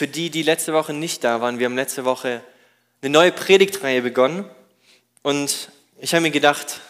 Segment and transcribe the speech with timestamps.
[0.00, 2.40] für die, die letzte Woche nicht da waren, wir haben letzte Woche
[3.02, 4.48] eine neue Predigtreihe begonnen
[5.20, 5.68] und
[6.00, 6.80] ich habe mir gedacht,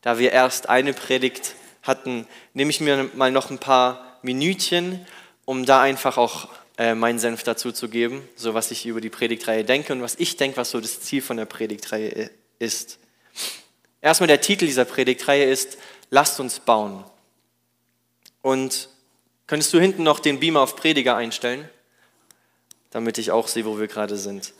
[0.00, 5.06] da wir erst eine Predigt hatten, nehme ich mir mal noch ein paar Minütchen,
[5.44, 6.48] um da einfach auch
[6.78, 10.14] äh, meinen Senf dazu zu geben, so was ich über die Predigtreihe denke und was
[10.14, 12.98] ich denke, was so das Ziel von der Predigtreihe ist.
[14.00, 15.76] Erstmal der Titel dieser Predigtreihe ist
[16.08, 17.04] Lasst uns bauen.
[18.40, 18.88] Und
[19.46, 21.68] könntest du hinten noch den Beamer auf Prediger einstellen,
[22.94, 24.52] damit ich auch sehe, wo wir gerade sind.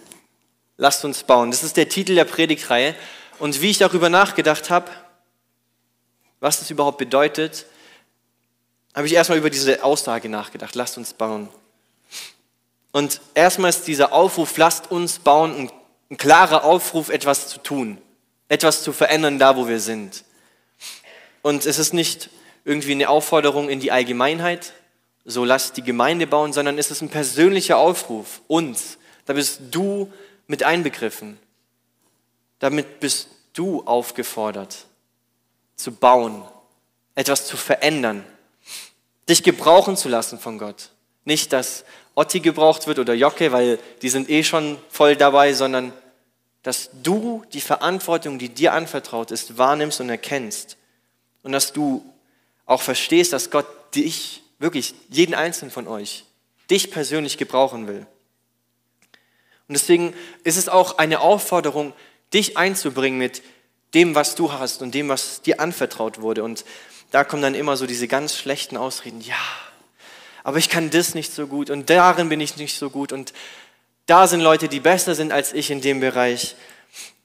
[0.76, 1.52] Lasst uns bauen.
[1.52, 2.96] Das ist der Titel der Predigtreihe.
[3.38, 4.90] Und wie ich darüber nachgedacht habe,
[6.40, 7.66] was das überhaupt bedeutet,
[8.92, 10.74] habe ich erstmal über diese Aussage nachgedacht.
[10.74, 11.48] Lasst uns bauen.
[12.90, 15.70] Und erstmal ist dieser Aufruf, lasst uns bauen, ein,
[16.10, 17.98] ein klarer Aufruf, etwas zu tun,
[18.48, 20.24] etwas zu verändern, da wo wir sind.
[21.42, 22.30] Und es ist nicht
[22.64, 24.72] irgendwie eine Aufforderung in die Allgemeinheit,
[25.24, 28.98] so lasst die Gemeinde bauen, sondern es ist ein persönlicher Aufruf, uns.
[29.24, 30.12] Da bist du
[30.46, 31.38] mit einbegriffen.
[32.58, 34.86] Damit bist du aufgefordert,
[35.76, 36.42] zu bauen,
[37.14, 38.24] etwas zu verändern,
[39.28, 40.90] dich gebrauchen zu lassen von Gott.
[41.24, 45.92] Nicht, dass Otti gebraucht wird oder Jocke, weil die sind eh schon voll dabei, sondern
[46.62, 50.76] dass du die Verantwortung, die dir anvertraut ist, wahrnimmst und erkennst
[51.42, 52.04] und dass du
[52.66, 56.24] auch verstehst, dass Gott dich, wirklich jeden einzelnen von euch,
[56.70, 58.06] dich persönlich gebrauchen will.
[59.68, 61.92] Und deswegen ist es auch eine Aufforderung,
[62.32, 63.42] dich einzubringen mit
[63.94, 66.42] dem, was du hast und dem, was dir anvertraut wurde.
[66.42, 66.64] Und
[67.10, 69.36] da kommen dann immer so diese ganz schlechten Ausreden, ja,
[70.42, 73.32] aber ich kann das nicht so gut und darin bin ich nicht so gut und
[74.06, 76.56] da sind Leute, die besser sind als ich in dem Bereich.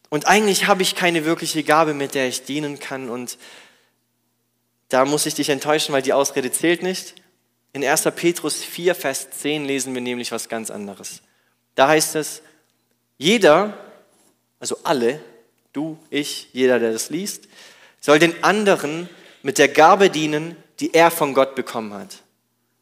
[0.10, 3.38] Und eigentlich habe ich keine wirkliche Gabe, mit der ich dienen kann und
[4.90, 7.16] da muss ich dich enttäuschen, weil die Ausrede zählt nicht.
[7.74, 8.04] In 1.
[8.16, 11.22] Petrus 4, Vers 10 lesen wir nämlich was ganz anderes.
[11.76, 12.42] Da heißt es,
[13.18, 13.78] jeder,
[14.60, 15.22] also alle,
[15.72, 17.48] du, ich, jeder, der das liest,
[18.02, 19.08] soll den anderen
[19.44, 22.18] mit der Gabe dienen, die er von Gott bekommen hat.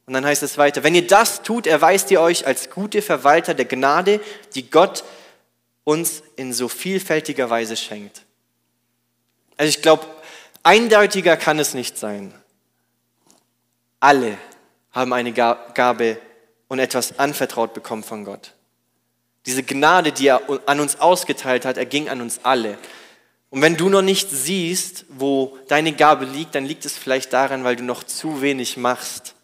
[0.05, 3.53] Und dann heißt es weiter, wenn ihr das tut, erweist ihr euch als gute Verwalter
[3.53, 4.21] der Gnade,
[4.55, 5.03] die Gott
[5.83, 8.23] uns in so vielfältiger Weise schenkt.
[9.57, 10.05] Also ich glaube,
[10.67, 12.33] Eindeutiger kann es nicht sein.
[14.01, 14.37] Alle
[14.91, 16.19] haben eine Gabe
[16.67, 18.51] und etwas anvertraut bekommen von Gott.
[19.45, 22.77] Diese Gnade, die er an uns ausgeteilt hat, erging an uns alle.
[23.49, 27.63] Und wenn du noch nicht siehst, wo deine Gabe liegt, dann liegt es vielleicht daran,
[27.63, 29.35] weil du noch zu wenig machst.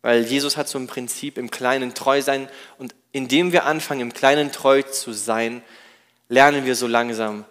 [0.00, 2.48] Weil Jesus hat so ein Prinzip im Kleinen treu sein.
[2.78, 5.60] Und indem wir anfangen, im Kleinen treu zu sein,
[6.30, 7.44] lernen wir so langsam,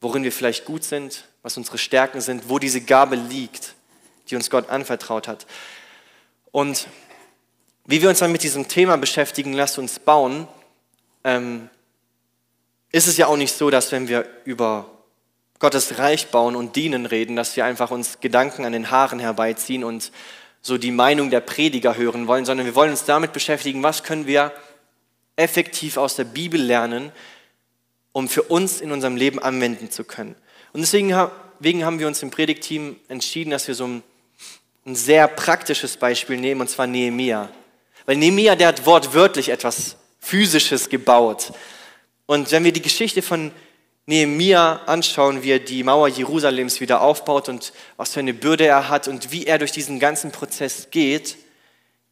[0.00, 3.74] worin wir vielleicht gut sind, was unsere Stärken sind, wo diese Gabe liegt,
[4.28, 5.46] die uns Gott anvertraut hat.
[6.50, 6.88] Und
[7.86, 10.46] wie wir uns dann mit diesem Thema beschäftigen, lasst uns bauen,
[11.24, 11.68] ähm,
[12.90, 14.90] ist es ja auch nicht so, dass wenn wir über
[15.58, 19.84] Gottes Reich bauen und dienen reden, dass wir einfach uns Gedanken an den Haaren herbeiziehen
[19.84, 20.12] und
[20.60, 24.26] so die Meinung der Prediger hören wollen, sondern wir wollen uns damit beschäftigen, was können
[24.26, 24.52] wir
[25.36, 27.12] effektiv aus der Bibel lernen,
[28.18, 30.34] um für uns in unserem Leben anwenden zu können.
[30.72, 34.02] Und deswegen, haben wir uns im Predigteam entschieden, dass wir so ein,
[34.84, 37.48] ein sehr praktisches Beispiel nehmen, und zwar Nehemia.
[38.06, 41.52] Weil Nehemia, der hat wortwörtlich etwas Physisches gebaut.
[42.26, 43.52] Und wenn wir die Geschichte von
[44.06, 48.88] Nehemia anschauen, wie er die Mauer Jerusalems wieder aufbaut und was für eine Bürde er
[48.88, 51.36] hat und wie er durch diesen ganzen Prozess geht,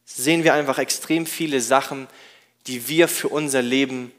[0.05, 2.07] sehen wir einfach extrem viele Sachen,
[2.65, 4.13] die wir für unser Leben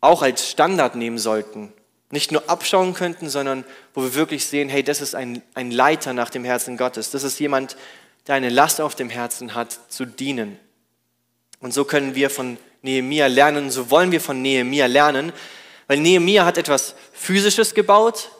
[0.00, 1.72] auch als Standard nehmen sollten
[2.10, 3.64] nicht nur abschauen könnten, sondern
[3.94, 7.10] wo wir wirklich sehen, hey, das ist ein, ein Leiter nach dem Herzen Gottes.
[7.10, 7.76] Das ist jemand,
[8.26, 10.58] der eine Last auf dem Herzen hat, zu dienen.
[11.60, 15.32] Und so können wir von Nehemia lernen, so wollen wir von Nehemia lernen,
[15.86, 18.30] weil Nehemia hat etwas Physisches gebaut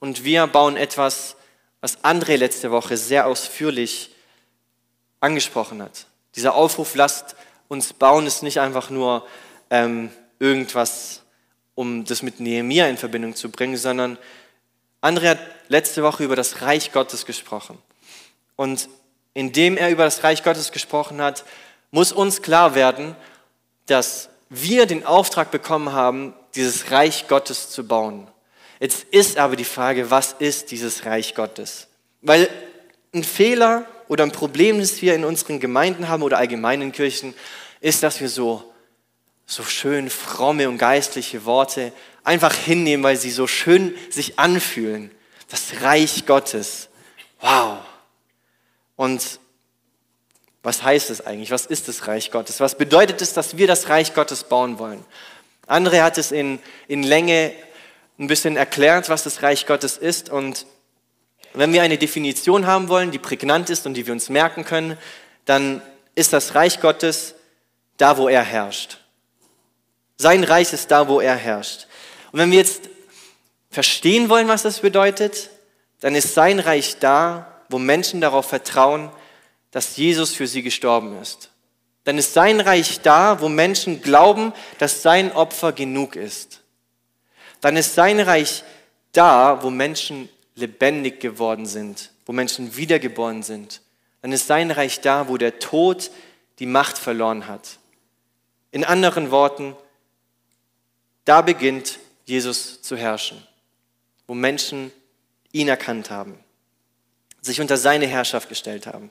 [0.00, 1.36] und wir bauen etwas,
[1.80, 4.14] was André letzte Woche sehr ausführlich
[5.20, 6.06] angesprochen hat.
[6.36, 7.36] Dieser Aufruf, lasst
[7.68, 9.26] uns bauen, ist nicht einfach nur
[9.70, 11.22] ähm, irgendwas
[11.78, 14.18] um das mit Nehemia in Verbindung zu bringen, sondern
[15.00, 15.38] André hat
[15.68, 17.78] letzte Woche über das Reich Gottes gesprochen.
[18.56, 18.88] Und
[19.32, 21.44] indem er über das Reich Gottes gesprochen hat,
[21.92, 23.14] muss uns klar werden,
[23.86, 28.26] dass wir den Auftrag bekommen haben, dieses Reich Gottes zu bauen.
[28.80, 31.86] Jetzt ist aber die Frage, was ist dieses Reich Gottes?
[32.22, 32.48] Weil
[33.14, 37.34] ein Fehler oder ein Problem, das wir in unseren Gemeinden haben oder allgemeinen Kirchen,
[37.80, 38.74] ist, dass wir so
[39.50, 41.92] so schön fromme und geistliche Worte
[42.22, 45.10] einfach hinnehmen, weil sie so schön sich anfühlen.
[45.48, 46.90] Das Reich Gottes.
[47.40, 47.78] Wow.
[48.96, 49.40] Und
[50.62, 51.50] Was heißt es eigentlich?
[51.50, 52.60] Was ist das Reich Gottes?
[52.60, 55.02] Was bedeutet es, dass wir das Reich Gottes bauen wollen?
[55.66, 56.58] Andere hat es in,
[56.88, 57.52] in Länge
[58.18, 60.28] ein bisschen erklärt, was das Reich Gottes ist.
[60.28, 60.66] Und
[61.54, 64.98] wenn wir eine Definition haben wollen, die prägnant ist und die wir uns merken können,
[65.46, 65.80] dann
[66.14, 67.34] ist das Reich Gottes
[67.96, 68.98] da, wo er herrscht.
[70.18, 71.86] Sein Reich ist da, wo er herrscht.
[72.32, 72.88] Und wenn wir jetzt
[73.70, 75.50] verstehen wollen, was das bedeutet,
[76.00, 79.10] dann ist sein Reich da, wo Menschen darauf vertrauen,
[79.70, 81.50] dass Jesus für sie gestorben ist.
[82.04, 86.62] Dann ist sein Reich da, wo Menschen glauben, dass sein Opfer genug ist.
[87.60, 88.64] Dann ist sein Reich
[89.12, 93.82] da, wo Menschen lebendig geworden sind, wo Menschen wiedergeboren sind.
[94.22, 96.10] Dann ist sein Reich da, wo der Tod
[96.58, 97.78] die Macht verloren hat.
[98.70, 99.76] In anderen Worten,
[101.28, 103.46] da beginnt Jesus zu herrschen,
[104.26, 104.90] wo Menschen
[105.52, 106.38] ihn erkannt haben,
[107.42, 109.10] sich unter seine Herrschaft gestellt haben,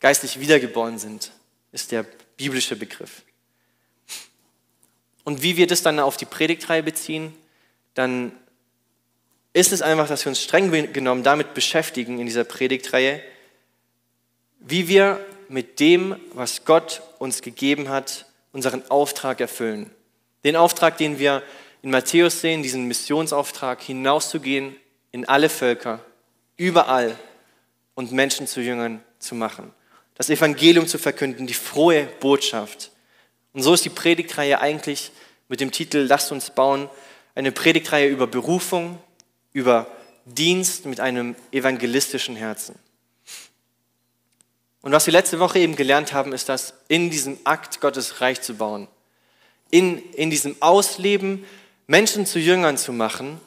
[0.00, 1.30] geistlich wiedergeboren sind,
[1.70, 2.04] ist der
[2.36, 3.22] biblische Begriff.
[5.22, 7.36] Und wie wir das dann auf die Predigtreihe beziehen,
[7.94, 8.32] dann
[9.52, 13.22] ist es einfach, dass wir uns streng genommen damit beschäftigen in dieser Predigtreihe,
[14.58, 19.94] wie wir mit dem, was Gott uns gegeben hat, unseren Auftrag erfüllen.
[20.44, 21.42] Den Auftrag, den wir
[21.82, 24.76] in Matthäus sehen, diesen Missionsauftrag, hinauszugehen
[25.12, 26.00] in alle Völker,
[26.56, 27.16] überall
[27.94, 29.72] und Menschen zu Jüngern zu machen.
[30.14, 32.90] Das Evangelium zu verkünden, die frohe Botschaft.
[33.52, 35.10] Und so ist die Predigtreihe eigentlich
[35.48, 36.88] mit dem Titel Lasst uns bauen,
[37.34, 38.98] eine Predigtreihe über Berufung,
[39.52, 39.86] über
[40.26, 42.78] Dienst mit einem evangelistischen Herzen.
[44.82, 48.40] Und was wir letzte Woche eben gelernt haben, ist, dass in diesem Akt Gottes Reich
[48.40, 48.88] zu bauen,
[49.70, 51.44] in, in diesem Ausleben
[51.86, 53.40] Menschen zu Jüngern zu machen,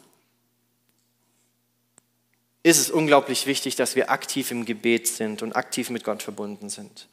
[2.63, 6.69] ist es unglaublich wichtig, dass wir aktiv im Gebet sind und aktiv mit Gott verbunden
[6.69, 7.07] sind.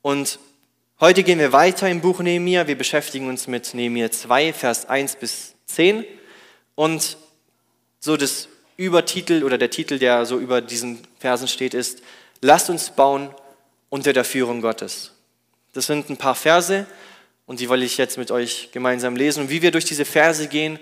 [0.00, 0.38] Und
[1.00, 2.68] heute gehen wir weiter im Buch Nehemiah.
[2.68, 6.04] Wir beschäftigen uns mit Nehemiah 2, Vers 1 bis 10.
[6.76, 7.16] Und
[7.98, 12.00] so das Übertitel oder der Titel, der so über diesen Versen steht, ist
[12.40, 13.34] lasst uns bauen
[13.88, 15.12] unter der Führung Gottes.
[15.72, 16.86] Das sind ein paar Verse
[17.48, 19.44] und die wollte ich jetzt mit euch gemeinsam lesen.
[19.44, 20.78] Und wie wir durch diese Verse gehen,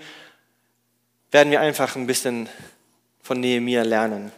[1.31, 2.49] werden wir einfach ein bisschen
[3.23, 4.33] von Nehemiah lernen.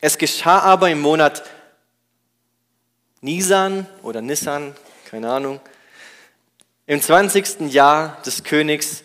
[0.00, 1.42] Es geschah aber im Monat
[3.20, 4.74] Nisan oder Nissan,
[5.10, 5.60] keine Ahnung,
[6.86, 7.72] im 20.
[7.72, 9.02] Jahr des Königs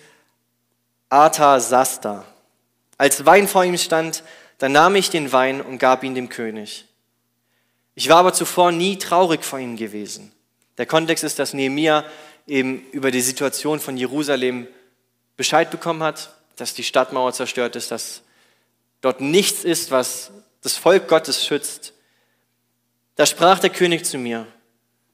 [1.10, 2.24] Arthasasta.
[3.00, 4.24] Als Wein vor ihm stand,
[4.60, 6.86] dann nahm ich den Wein und gab ihn dem König.
[7.96, 10.32] Ich war aber zuvor nie traurig vor ihm gewesen.
[10.78, 12.06] Der Kontext ist, dass Nehemia
[12.46, 14.68] eben über die Situation von Jerusalem
[15.36, 18.22] Bescheid bekommen hat, dass die Stadtmauer zerstört ist, dass
[19.02, 20.32] dort nichts ist, was
[20.62, 21.94] das Volk Gottes schützt.
[23.16, 24.48] Da sprach der König zu mir,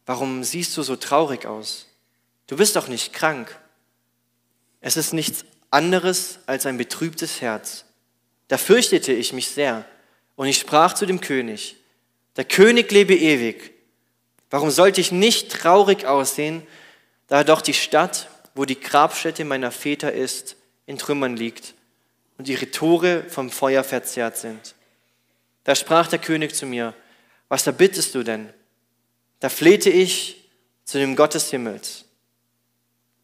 [0.06, 1.88] warum siehst du so traurig aus?
[2.48, 3.57] Du bist doch nicht krank.
[4.81, 7.86] Es ist nichts anderes als ein betrübtes Herz.
[8.48, 9.86] Da fürchtete ich mich sehr
[10.36, 11.77] und ich sprach zu dem König,
[12.36, 13.72] der König lebe ewig.
[14.53, 16.61] Warum sollte ich nicht traurig aussehen,
[17.25, 21.73] da doch die Stadt, wo die Grabstätte meiner Väter ist, in Trümmern liegt
[22.38, 24.75] und ihre Tore vom Feuer verzehrt sind?
[25.63, 26.94] Da sprach der König zu mir,
[27.50, 28.53] was erbittest du denn?
[29.39, 30.47] Da flehte ich
[30.85, 32.06] zu dem Gott des Himmels.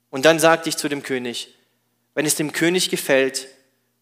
[0.09, 1.53] Und dann sagte ich zu dem König,
[2.15, 3.49] wenn es dem König gefällt,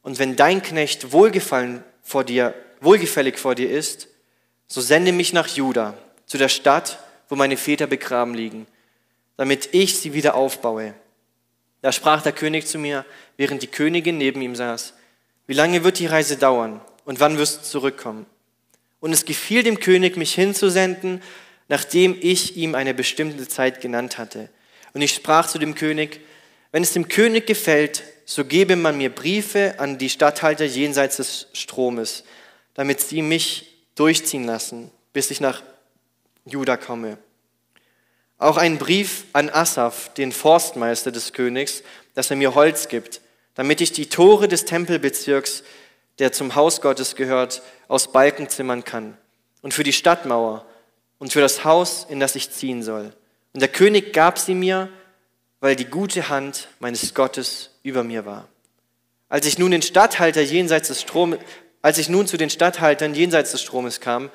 [0.02, 4.08] und wenn dein Knecht wohlgefallen vor dir, wohlgefällig vor dir ist,
[4.70, 7.00] so sende mich nach Juda, zu der Stadt,
[7.30, 8.68] wo meine Väter begraben liegen,
[9.36, 10.94] damit ich sie wieder aufbaue.
[11.82, 13.06] Da sprach der König zu mir,
[13.38, 14.94] während die Königin neben ihm saß,
[15.46, 18.26] wie lange wird die Reise dauern und wann wirst du zurückkommen?
[19.00, 21.22] Und es gefiel dem König, mich hinzusenden,
[21.70, 24.50] nachdem ich ihm eine bestimmte Zeit genannt hatte.
[24.94, 26.22] Und ich sprach zu dem König,
[26.72, 31.48] wenn es dem König gefällt, so gebe man mir Briefe an die Statthalter jenseits des
[31.54, 32.24] Stromes,
[32.74, 35.62] damit sie mich durchziehen lassen, bis ich nach
[36.48, 37.18] Juda komme.
[38.38, 43.22] Auch einen Brief an Asaph, den Forstmeister des Königs, dass er mir Holz gibt,
[43.56, 45.64] damit ich die Tore des Tempelbezirks,
[46.20, 49.18] der zum Haus Gottes gehört, aus Balken zimmern kann
[49.62, 50.66] und für die Stadtmauer
[51.20, 53.14] und für das Haus, in das ich ziehen soll.
[53.54, 54.90] Und der König gab sie mir,
[55.60, 58.48] weil die gute Hand meines Gottes über mir war.
[59.30, 61.40] Als ich nun den Statthalter jenseits des Stromes,
[61.82, 64.30] als ich nun zu den Statthaltern jenseits des Stromes kam,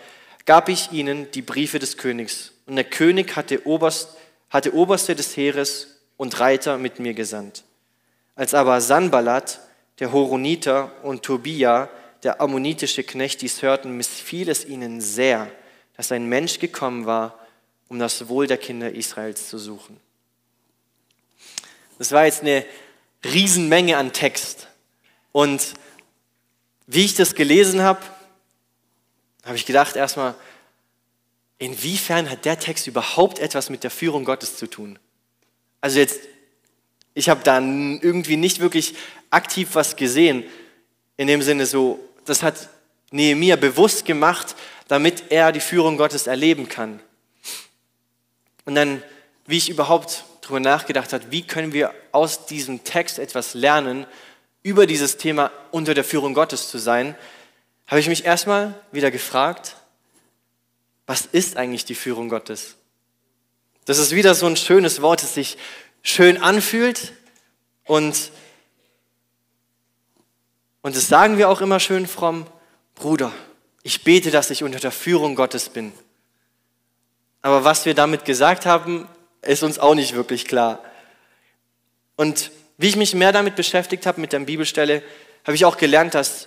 [0.44, 2.52] gab ich ihnen die Briefe des Königs.
[2.66, 4.16] Und der König hatte, Oberst,
[4.50, 7.64] hatte Oberste des Heeres und Reiter mit mir gesandt.
[8.34, 9.60] Als aber Sanballat,
[9.98, 11.88] der Horoniter, und Tobia,
[12.22, 15.50] der ammonitische Knecht, dies hörten, missfiel es ihnen sehr
[15.96, 17.38] dass ein Mensch gekommen war,
[17.88, 19.98] um das Wohl der Kinder Israels zu suchen.
[21.98, 22.64] Das war jetzt eine
[23.24, 24.68] Riesenmenge an Text.
[25.30, 25.74] Und
[26.86, 28.00] wie ich das gelesen habe,
[29.44, 30.34] habe ich gedacht erstmal,
[31.58, 34.98] inwiefern hat der Text überhaupt etwas mit der Führung Gottes zu tun?
[35.80, 36.20] Also jetzt,
[37.14, 38.94] ich habe da irgendwie nicht wirklich
[39.30, 40.44] aktiv was gesehen,
[41.16, 42.68] in dem Sinne so, das hat
[43.10, 44.54] Nehemiah bewusst gemacht,
[44.88, 47.00] damit er die Führung Gottes erleben kann.
[48.64, 49.02] Und dann,
[49.46, 54.06] wie ich überhaupt darüber nachgedacht habe, wie können wir aus diesem Text etwas lernen,
[54.62, 57.16] über dieses Thema unter der Führung Gottes zu sein,
[57.86, 59.76] habe ich mich erstmal wieder gefragt,
[61.06, 62.76] was ist eigentlich die Führung Gottes?
[63.84, 65.58] Das ist wieder so ein schönes Wort, das sich
[66.02, 67.12] schön anfühlt
[67.84, 68.30] und,
[70.82, 72.46] und das sagen wir auch immer schön fromm,
[72.94, 73.32] Bruder,
[73.82, 75.92] ich bete, dass ich unter der Führung Gottes bin.
[77.40, 79.08] Aber was wir damit gesagt haben,
[79.42, 80.82] ist uns auch nicht wirklich klar.
[82.14, 85.02] Und wie ich mich mehr damit beschäftigt habe, mit der Bibelstelle,
[85.44, 86.46] habe ich auch gelernt, dass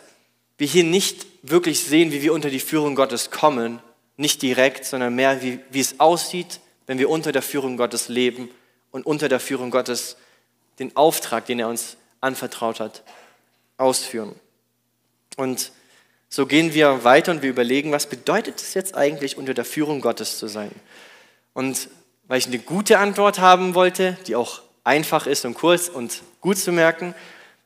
[0.58, 3.80] wir hier nicht wirklich sehen, wie wir unter die Führung Gottes kommen,
[4.18, 8.50] nicht direkt, sondern mehr, wie, wie es aussieht, wenn wir unter der Führung Gottes leben
[8.92, 10.18] und unter der Führung Gottes
[10.80, 13.04] den Auftrag, den er uns anvertraut hat,
[13.78, 14.36] ausführen.
[15.38, 15.72] Und
[16.30, 20.02] so gehen wir weiter und wir überlegen, was bedeutet es jetzt eigentlich, unter der Führung
[20.02, 20.72] Gottes zu sein?
[21.54, 21.90] Und
[22.28, 26.58] weil ich eine gute Antwort haben wollte, die auch einfach ist und kurz und gut
[26.58, 27.14] zu merken,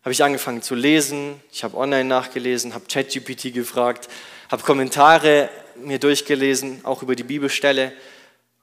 [0.03, 1.41] habe ich angefangen zu lesen.
[1.51, 4.07] Ich habe online nachgelesen, habe ChatGPT gefragt,
[4.49, 7.93] habe Kommentare mir durchgelesen, auch über die Bibelstelle.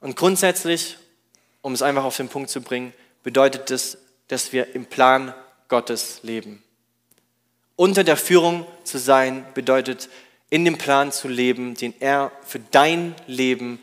[0.01, 0.97] Und grundsätzlich,
[1.61, 5.33] um es einfach auf den Punkt zu bringen, bedeutet es, dass wir im Plan
[5.67, 6.63] Gottes leben.
[7.75, 10.09] Unter der Führung zu sein bedeutet,
[10.49, 13.81] in dem Plan zu leben, den er für dein Leben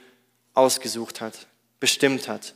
[0.54, 1.46] ausgesucht hat,
[1.78, 2.54] bestimmt hat.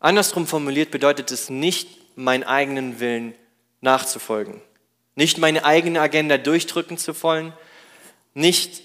[0.00, 3.34] Andersrum formuliert bedeutet es nicht, meinen eigenen Willen
[3.80, 4.60] nachzufolgen,
[5.14, 7.52] nicht meine eigene Agenda durchdrücken zu wollen,
[8.34, 8.82] nicht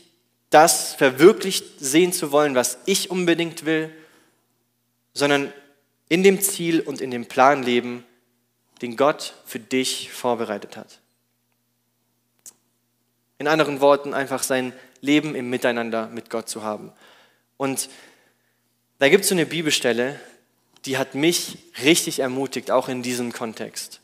[0.49, 3.93] das verwirklicht sehen zu wollen, was ich unbedingt will,
[5.13, 5.53] sondern
[6.07, 8.03] in dem Ziel und in dem Plan leben,
[8.81, 10.99] den Gott für dich vorbereitet hat.
[13.37, 16.91] In anderen Worten, einfach sein Leben im Miteinander mit Gott zu haben.
[17.57, 17.89] Und
[18.97, 20.19] da gibt es so eine Bibelstelle,
[20.89, 24.01] die hat mich richtig ermutigt, auch in diesem Kontext.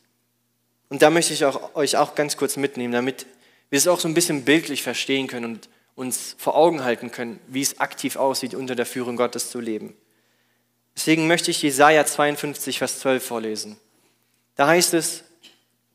[0.89, 3.25] Und da möchte ich auch, euch auch ganz kurz mitnehmen, damit
[3.71, 7.39] wir es auch so ein bisschen bildlich verstehen können und uns vor Augen halten können,
[7.47, 9.97] wie es aktiv aussieht, unter der Führung Gottes zu leben.
[10.95, 13.77] Deswegen möchte ich Jesaja 52, Vers 12 vorlesen.
[14.53, 15.23] Da heißt es,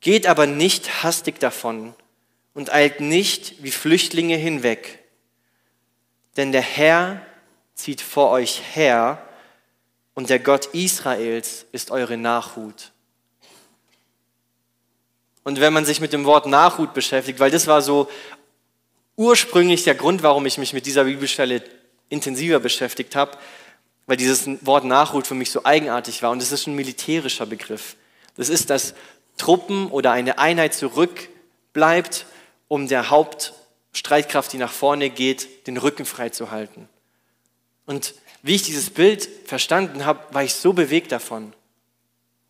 [0.00, 1.94] geht aber nicht hastig davon
[2.52, 4.98] und eilt nicht wie Flüchtlinge hinweg,
[6.36, 7.24] denn der Herr
[7.76, 9.24] zieht vor euch her
[10.20, 12.92] und der Gott Israels ist eure Nachhut.
[15.44, 18.06] Und wenn man sich mit dem Wort Nachhut beschäftigt, weil das war so
[19.16, 21.62] ursprünglich der Grund, warum ich mich mit dieser Bibelstelle
[22.10, 23.38] intensiver beschäftigt habe,
[24.04, 27.96] weil dieses Wort Nachhut für mich so eigenartig war und es ist ein militärischer Begriff.
[28.36, 28.92] Das ist, dass
[29.38, 32.26] Truppen oder eine Einheit zurückbleibt,
[32.68, 36.90] um der Hauptstreitkraft, die nach vorne geht, den Rücken frei zu halten.
[37.86, 41.52] Und wie ich dieses Bild verstanden habe, war ich so bewegt davon.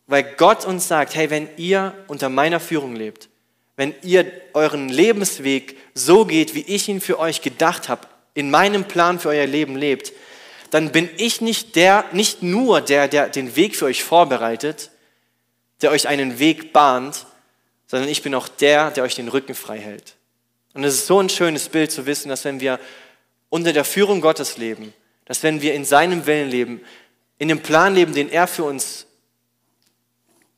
[0.07, 3.29] Weil Gott uns sagt, hey, wenn ihr unter meiner Führung lebt,
[3.75, 8.85] wenn ihr euren Lebensweg so geht, wie ich ihn für euch gedacht habe, in meinem
[8.85, 10.13] Plan für euer Leben lebt,
[10.69, 14.91] dann bin ich nicht der, nicht nur der, der den Weg für euch vorbereitet,
[15.81, 17.25] der euch einen Weg bahnt,
[17.87, 20.15] sondern ich bin auch der, der euch den Rücken frei hält.
[20.73, 22.79] Und es ist so ein schönes Bild zu wissen, dass wenn wir
[23.49, 24.93] unter der Führung Gottes leben,
[25.31, 26.81] dass wenn wir in seinem Willen leben,
[27.37, 29.05] in dem Plan leben, den er für uns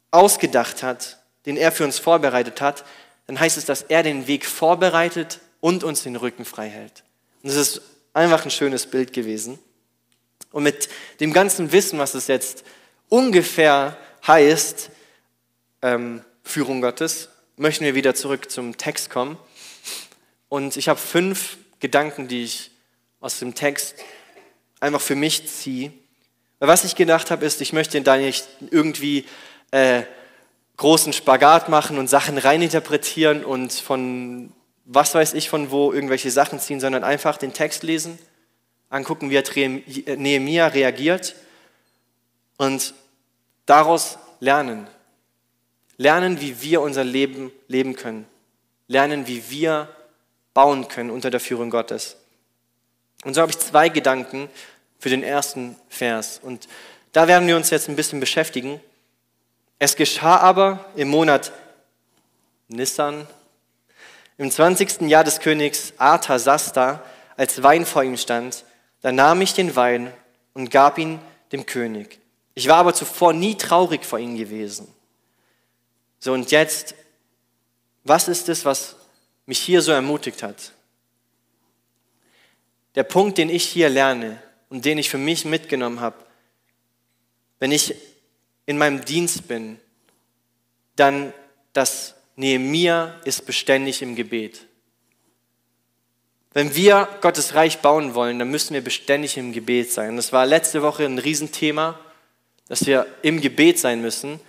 [0.10, 2.84] ausgedacht hat, den er für uns vorbereitet hat,
[3.28, 7.04] dann heißt es, dass er den Weg vorbereitet und uns den Rücken frei hält.
[7.44, 7.82] Und das ist
[8.14, 9.60] einfach ein schönes Bild gewesen.
[10.52, 10.90] Und mit
[11.20, 12.64] dem ganzen Wissen, was es jetzt
[13.10, 14.90] ungefähr heißt,
[15.84, 19.38] ähm, Führung Gottes, möchten wir wieder zurück zum Text kommen.
[20.50, 22.72] Und ich habe fünf Gedanken, die ich
[23.20, 23.98] aus dem Text
[24.84, 25.92] einfach für mich ziehe.
[26.60, 29.26] Was ich gedacht habe, ist, ich möchte da nicht irgendwie
[29.72, 30.04] äh,
[30.78, 34.52] großen Spagat machen und Sachen reininterpretieren und von
[34.86, 38.20] was weiß ich von wo irgendwelche Sachen ziehen, sondern einfach den Text lesen,
[38.90, 41.36] angucken, wie er Nehemiah reagiert
[42.58, 42.94] und
[43.66, 44.88] daraus lernen.
[45.96, 48.26] Lernen, wie wir unser Leben leben können.
[48.88, 49.88] Lernen, wie wir
[50.54, 52.18] bauen können unter der Führung Gottes.
[53.24, 54.50] Und so habe ich zwei Gedanken
[55.04, 56.40] für den ersten Vers.
[56.42, 56.70] Und
[57.12, 58.80] da werden wir uns jetzt ein bisschen beschäftigen.
[59.78, 61.52] Es geschah aber im Monat
[62.70, 63.28] Nissan,
[64.38, 65.02] im 20.
[65.02, 67.04] Jahr des Königs Arthasasta,
[67.36, 68.64] als Wein vor ihm stand,
[69.02, 70.10] da nahm ich den Wein
[70.54, 71.20] und gab ihn
[71.52, 72.22] dem König.
[72.54, 74.88] Ich war aber zuvor nie traurig vor ihm gewesen.
[76.20, 76.96] So und jetzt,
[78.06, 78.96] was ist es, was
[79.48, 80.72] mich hier so ermutigt hat?
[82.96, 84.42] Der Punkt, den ich hier lerne
[84.74, 86.16] und den ich für mich mitgenommen habe,
[87.60, 87.94] wenn ich
[88.66, 89.80] in meinem Dienst bin,
[90.96, 91.32] dann,
[91.74, 94.66] dass Nehemiah ist beständig im Gebet.
[96.54, 100.16] Wenn wir Gottes Reich bauen wollen, dann müssen wir beständig im Gebet sein.
[100.16, 102.00] Das war letzte Woche ein Riesenthema,
[102.68, 104.40] dass wir im Gebet sein müssen.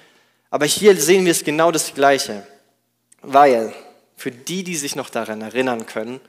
[0.49, 2.47] Aber hier sehen wir es genau das Gleiche.
[3.21, 3.75] Weil,
[4.17, 6.23] für die, die sich noch daran erinnern können,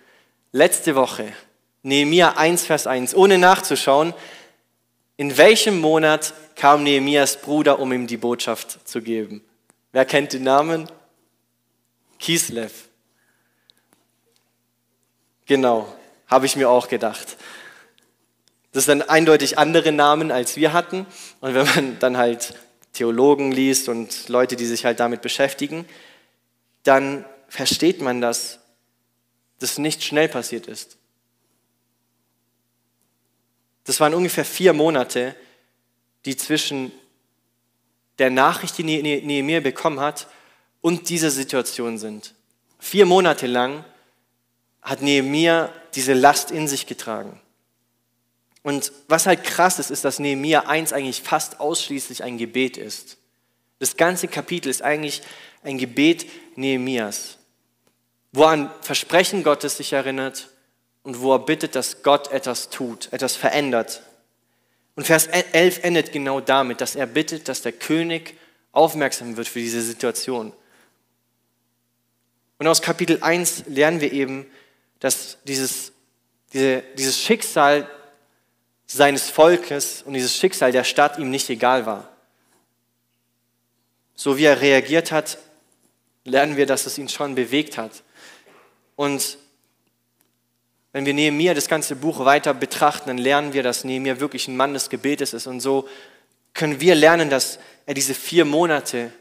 [0.51, 1.31] letzte Woche,
[1.85, 4.15] Nehemiah 1, Vers 1, ohne nachzuschauen,
[5.17, 9.43] in welchem Monat kam Nehemias Bruder, um ihm die Botschaft zu geben?
[9.91, 10.89] Wer kennt den Namen?
[12.17, 12.89] Kislev.
[15.45, 15.87] Genau,
[16.25, 17.37] habe ich mir auch gedacht.
[18.71, 21.05] Das sind eindeutig andere Namen, als wir hatten.
[21.39, 22.55] Und wenn man dann halt
[22.93, 25.85] Theologen liest und Leute, die sich halt damit beschäftigen,
[26.81, 28.57] dann versteht man, dass
[29.59, 30.97] das nicht schnell passiert ist.
[33.85, 35.35] Das waren ungefähr vier Monate,
[36.25, 36.91] die zwischen
[38.19, 40.27] der Nachricht, die Nehemiah bekommen hat,
[40.81, 42.35] und dieser Situation sind.
[42.77, 43.83] Vier Monate lang
[44.83, 47.41] hat Nehemiah diese Last in sich getragen.
[48.61, 53.17] Und was halt krass ist, ist, dass Nehemiah 1 eigentlich fast ausschließlich ein Gebet ist.
[53.79, 55.21] Das ganze Kapitel ist eigentlich
[55.63, 57.37] ein Gebet Nehemias,
[58.31, 60.49] wo an Versprechen Gottes sich erinnert
[61.05, 64.01] und wo er bittet, dass Gott etwas tut, etwas verändert.
[64.95, 68.35] Und Vers 11 endet genau damit, dass er bittet, dass der König
[68.71, 70.51] aufmerksam wird für diese Situation.
[72.57, 74.47] Und aus Kapitel 1 lernen wir eben,
[74.99, 75.91] dass dieses,
[76.53, 77.87] diese, dieses Schicksal
[78.87, 82.09] seines Volkes und dieses Schicksal der Stadt ihm nicht egal war.
[84.15, 85.37] So wie er reagiert hat,
[86.23, 88.03] lernen wir, dass es ihn schon bewegt hat.
[88.95, 89.37] Und
[90.95, 94.55] wenn wir Nehemiah das ganze Buch weiter betrachten, dann lernen wir, dass Nehemiah wirklich ein
[94.55, 95.45] Mann des Gebetes ist.
[95.45, 95.89] Und so
[96.53, 99.11] können wir lernen, dass er diese vier Monate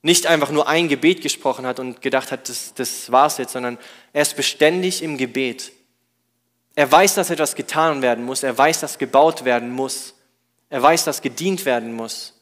[0.00, 3.76] nicht einfach nur ein Gebet gesprochen hat und gedacht hat, das, das war's jetzt, sondern
[4.14, 5.72] er ist beständig im Gebet.
[6.74, 8.42] Er weiß, dass etwas getan werden muss.
[8.42, 10.14] Er weiß, dass gebaut werden muss.
[10.70, 12.40] Er weiß, dass gedient werden muss.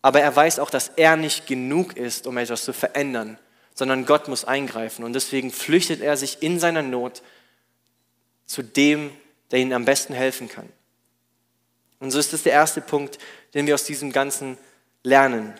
[0.00, 3.38] Aber er weiß auch, dass er nicht genug ist, um etwas zu verändern,
[3.74, 5.04] sondern Gott muss eingreifen.
[5.04, 7.20] Und deswegen flüchtet er sich in seiner Not
[8.46, 9.10] zu dem,
[9.50, 10.68] der ihnen am besten helfen kann.
[12.00, 13.18] Und so ist es der erste Punkt,
[13.54, 14.58] den wir aus diesem Ganzen
[15.02, 15.54] lernen.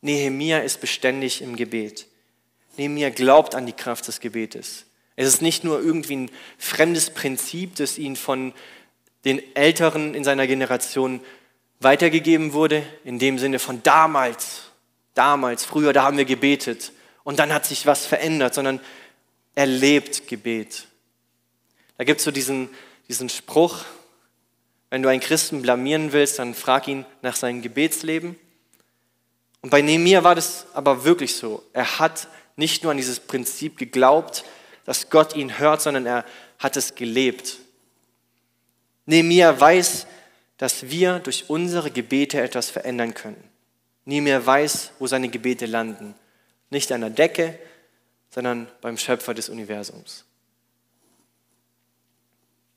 [0.00, 2.06] Nehemia ist beständig im Gebet.
[2.76, 4.86] Nehemia glaubt an die Kraft des Gebetes.
[5.16, 8.52] Es ist nicht nur irgendwie ein fremdes Prinzip, das ihn von
[9.24, 11.20] den Älteren in seiner Generation
[11.80, 14.70] weitergegeben wurde, in dem Sinne von damals,
[15.14, 18.80] damals, früher, da haben wir gebetet und dann hat sich was verändert, sondern
[19.54, 20.88] er lebt Gebet.
[21.98, 22.68] Da gibt es so diesen,
[23.08, 23.84] diesen Spruch,
[24.90, 28.36] wenn du einen Christen blamieren willst, dann frag ihn nach seinem Gebetsleben.
[29.60, 31.62] Und bei Nehemiah war das aber wirklich so.
[31.72, 34.44] Er hat nicht nur an dieses Prinzip geglaubt,
[34.84, 36.24] dass Gott ihn hört, sondern er
[36.58, 37.58] hat es gelebt.
[39.06, 40.06] Nehemiah weiß,
[40.58, 43.42] dass wir durch unsere Gebete etwas verändern können.
[44.04, 46.14] Nehemiah weiß, wo seine Gebete landen.
[46.70, 47.58] Nicht an der Decke,
[48.30, 50.24] sondern beim Schöpfer des Universums.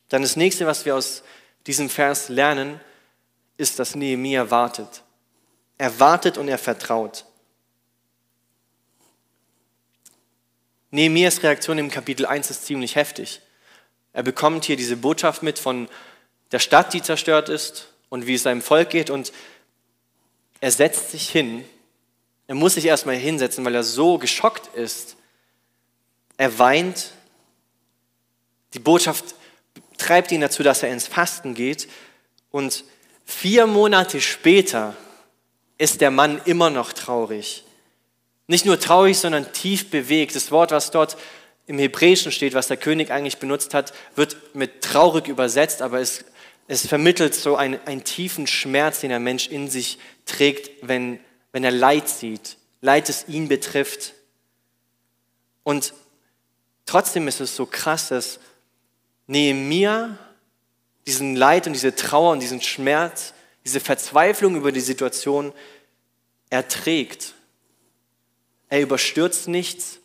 [0.10, 1.24] Dann das nächste, was wir aus
[1.66, 2.80] diesem Vers lernen,
[3.58, 5.04] ist, dass Nehemiah wartet.
[5.78, 7.26] Er wartet und er vertraut.
[10.92, 13.42] Nehemias Reaktion im Kapitel 1 ist ziemlich heftig.
[14.14, 15.90] Er bekommt hier diese Botschaft mit von
[16.52, 19.34] der Stadt, die zerstört ist und wie es seinem Volk geht und
[20.60, 21.66] er setzt sich hin.
[22.48, 25.18] Er muss sich erstmal hinsetzen, weil er so geschockt ist.
[26.38, 27.12] Er weint.
[28.74, 29.36] Die Botschaft
[29.98, 31.88] treibt ihn dazu, dass er ins Fasten geht
[32.52, 32.84] und
[33.26, 34.96] vier Monate später
[35.78, 37.64] ist der Mann immer noch traurig.
[38.48, 40.36] Nicht nur traurig, sondern tief bewegt.
[40.36, 41.18] Das Wort, was dort
[41.68, 46.24] im Hebräischen steht, was der König eigentlich benutzt hat, wird mit traurig übersetzt, aber es,
[46.68, 51.20] es vermittelt so einen, einen tiefen Schmerz, den der Mensch in sich trägt, wenn,
[51.52, 52.58] wenn er Leid sieht.
[52.80, 54.14] Leid, das ihn betrifft.
[55.64, 55.94] Und
[56.86, 58.40] trotzdem ist es so krass, dass
[59.28, 60.18] Nehemiah
[61.06, 65.54] diesen Leid und diese Trauer und diesen Schmerz, diese Verzweiflung über die Situation
[66.50, 67.34] erträgt.
[68.70, 70.00] Er überstürzt nichts.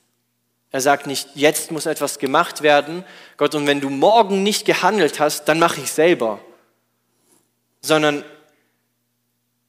[0.71, 3.05] Er sagt nicht, jetzt muss etwas gemacht werden,
[3.37, 6.41] Gott, und wenn du morgen nicht gehandelt hast, dann mache ich selber.
[7.83, 8.25] Sondern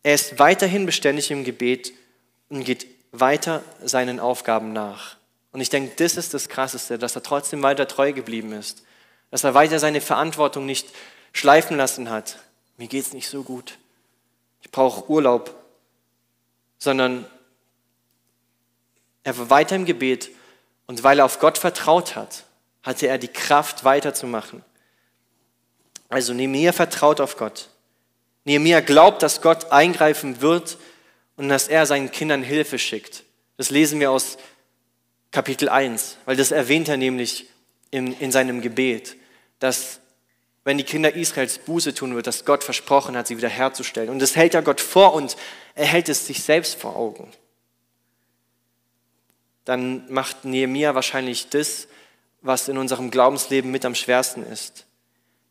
[0.03, 1.93] er ist weiterhin beständig im Gebet
[2.49, 5.17] und geht weiter seinen Aufgaben nach.
[5.51, 8.83] Und ich denke, das ist das Krasseste, dass er trotzdem weiter treu geblieben ist.
[9.33, 10.89] Dass er weiter seine Verantwortung nicht
[11.31, 12.37] schleifen lassen hat.
[12.77, 13.79] Mir geht es nicht so gut.
[14.61, 15.55] Ich brauche Urlaub.
[16.77, 17.25] Sondern
[19.23, 20.29] er war weiter im Gebet
[20.85, 22.43] und weil er auf Gott vertraut hat,
[22.83, 24.63] hatte er die Kraft weiterzumachen.
[26.09, 27.69] Also Nehemiah vertraut auf Gott.
[28.43, 30.77] Nehemiah glaubt, dass Gott eingreifen wird
[31.37, 33.23] und dass er seinen Kindern Hilfe schickt.
[33.57, 34.37] Das lesen wir aus
[35.31, 37.47] Kapitel 1, weil das erwähnt er nämlich
[37.89, 39.17] in, in seinem Gebet,
[39.63, 40.01] dass
[40.65, 44.09] wenn die Kinder Israels Buße tun wird, dass Gott versprochen hat, sie wiederherzustellen.
[44.09, 45.37] Und das hält ja Gott vor und
[45.73, 47.31] er hält es sich selbst vor Augen.
[49.63, 51.87] Dann macht Nehemiah wahrscheinlich das,
[52.41, 54.85] was in unserem Glaubensleben mit am schwersten ist.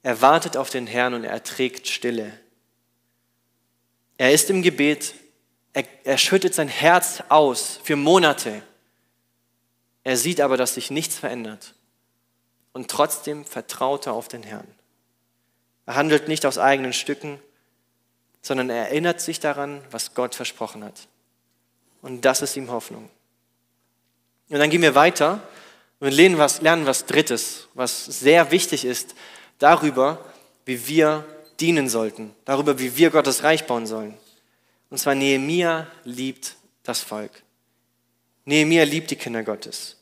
[0.02, 2.38] Er wartet auf den Herrn und er erträgt Stille.
[4.18, 5.14] Er ist im Gebet,
[5.72, 8.62] er, er schüttet sein Herz aus für Monate.
[10.04, 11.74] Er sieht aber, dass sich nichts verändert.
[12.72, 14.66] Und trotzdem vertraut er auf den Herrn.
[15.86, 17.38] Er handelt nicht aus eigenen Stücken,
[18.40, 21.08] sondern er erinnert sich daran, was Gott versprochen hat.
[22.02, 23.08] Und das ist ihm Hoffnung.
[24.48, 25.40] Und dann gehen wir weiter
[26.00, 29.14] und lernen was, lernen was Drittes, was sehr wichtig ist,
[29.58, 30.24] darüber,
[30.64, 31.24] wie wir
[31.60, 34.18] dienen sollten, darüber, wie wir Gottes Reich bauen sollen.
[34.90, 37.30] Und zwar Nehemia liebt das Volk.
[38.44, 39.96] Nehemia liebt die Kinder Gottes.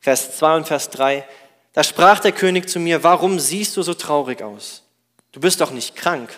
[0.00, 1.26] Vers 2 und Vers 3.
[1.74, 4.84] Da sprach der König zu mir, warum siehst du so traurig aus?
[5.32, 6.32] Du bist doch nicht krank.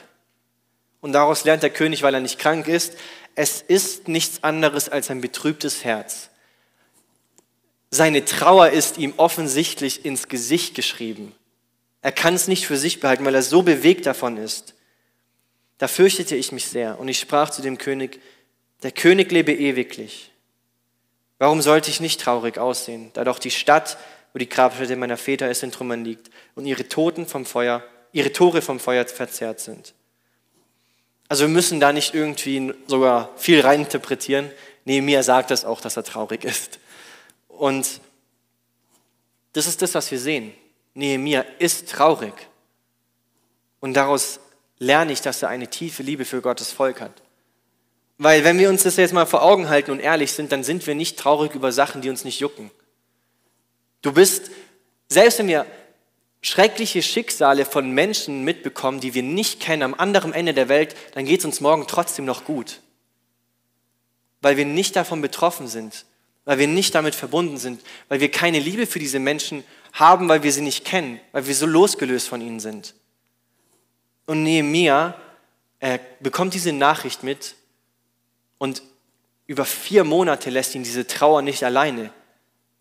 [1.01, 2.94] Und daraus lernt der König, weil er nicht krank ist,
[3.35, 6.31] es ist nichts anderes als ein betrübtes Herz.
[7.90, 11.35] Seine Trauer ist ihm offensichtlich ins Gesicht geschrieben.
[12.01, 14.75] Er kann es nicht für sich behalten, weil er so bewegt davon ist.
[15.77, 18.22] Da fürchtete ich mich sehr und ich sprach zu dem König,
[18.83, 20.31] der König lebe ewiglich.
[21.38, 23.99] Warum sollte ich nicht traurig aussehen, da doch die Stadt,
[24.37, 28.35] wo die Grabstätte meiner Väter ist, in Trümmern liegt und ihre Toten vom Feuer, ihre
[28.35, 29.94] Tore vom Feuer verzerrt sind?
[31.27, 34.51] Also wir müssen da nicht irgendwie sogar viel reininterpretieren.
[34.85, 36.79] Nehemiah sagt es auch, dass er traurig ist.
[37.49, 38.03] Und
[39.55, 40.53] das ist das, was wir sehen.
[40.92, 42.35] Nehemiah ist traurig.
[43.81, 44.38] Und daraus
[44.79, 47.22] lerne ich, dass er eine tiefe Liebe für Gottes Volk hat.
[48.18, 50.87] Weil wenn wir uns das jetzt mal vor Augen halten und ehrlich sind, dann sind
[50.87, 52.70] wir nicht traurig über Sachen, die uns nicht jucken.
[54.02, 54.50] Du bist,
[55.09, 55.66] selbst wenn wir
[56.42, 61.24] schreckliche Schicksale von Menschen mitbekommen, die wir nicht kennen, am anderen Ende der Welt, dann
[61.24, 62.80] geht es uns morgen trotzdem noch gut.
[64.42, 66.04] Weil wir nicht davon betroffen sind,
[66.44, 70.42] weil wir nicht damit verbunden sind, weil wir keine Liebe für diese Menschen haben, weil
[70.42, 72.94] wir sie nicht kennen, weil wir so losgelöst von ihnen sind.
[74.26, 75.16] Und Nehemiah
[75.78, 77.54] er bekommt diese Nachricht mit
[78.59, 78.82] und
[79.46, 82.11] über vier Monate lässt ihn diese Trauer nicht alleine.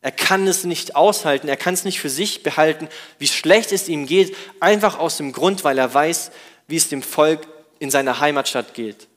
[0.06, 3.90] Er kann es nicht aushalten, er kann es nicht für sich behalten, wie schlecht es
[3.90, 6.30] ihm geht, einfach aus dem Grund, weil er weiß,
[6.68, 7.48] wie es dem Volk
[7.80, 9.08] in seiner Heimatstadt geht.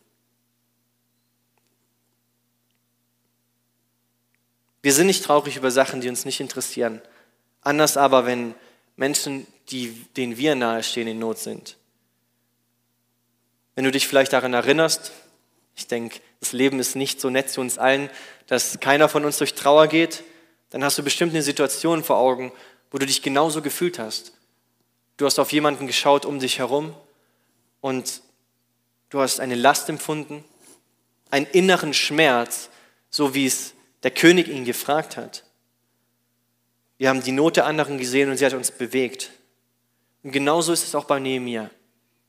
[4.80, 7.02] Wir sind nicht traurig über Sachen, die uns nicht interessieren.
[7.60, 8.54] Anders aber, wenn
[8.96, 11.76] Menschen, die, denen wir nahestehen, in Not sind.
[13.74, 15.12] Wenn du dich vielleicht daran erinnerst,
[15.76, 18.08] ich denke, das Leben ist nicht so nett zu uns allen,
[18.46, 20.24] dass keiner von uns durch Trauer geht,
[20.70, 22.52] dann hast du bestimmt eine Situation vor Augen,
[22.90, 24.32] wo du dich genauso gefühlt hast.
[25.16, 26.94] Du hast auf jemanden geschaut um dich herum
[27.80, 28.22] und
[29.10, 30.44] du hast eine Last empfunden,
[31.30, 32.70] einen inneren Schmerz,
[33.10, 35.44] so wie es der König ihn gefragt hat.
[36.98, 39.30] Wir haben die Not der anderen gesehen und sie hat uns bewegt.
[40.22, 41.70] Und genauso ist es auch bei Nehemiah.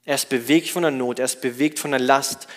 [0.05, 2.47] Er ist bewegt von der Not, er ist bewegt von der Last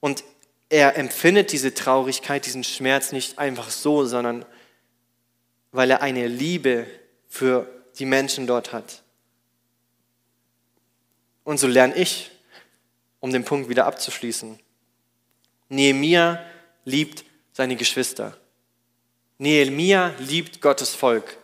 [0.00, 0.24] und
[0.68, 4.44] er empfindet diese Traurigkeit, diesen Schmerz nicht einfach so, sondern
[5.72, 6.86] weil er eine Liebe
[7.28, 9.02] für die Menschen dort hat.
[11.44, 12.30] Und so lerne ich,
[13.20, 14.58] um den Punkt wieder abzuschließen.
[15.68, 16.44] Nehemiah
[16.84, 18.36] liebt seine Geschwister.
[19.38, 21.36] Nehemia liebt Gottes Volk.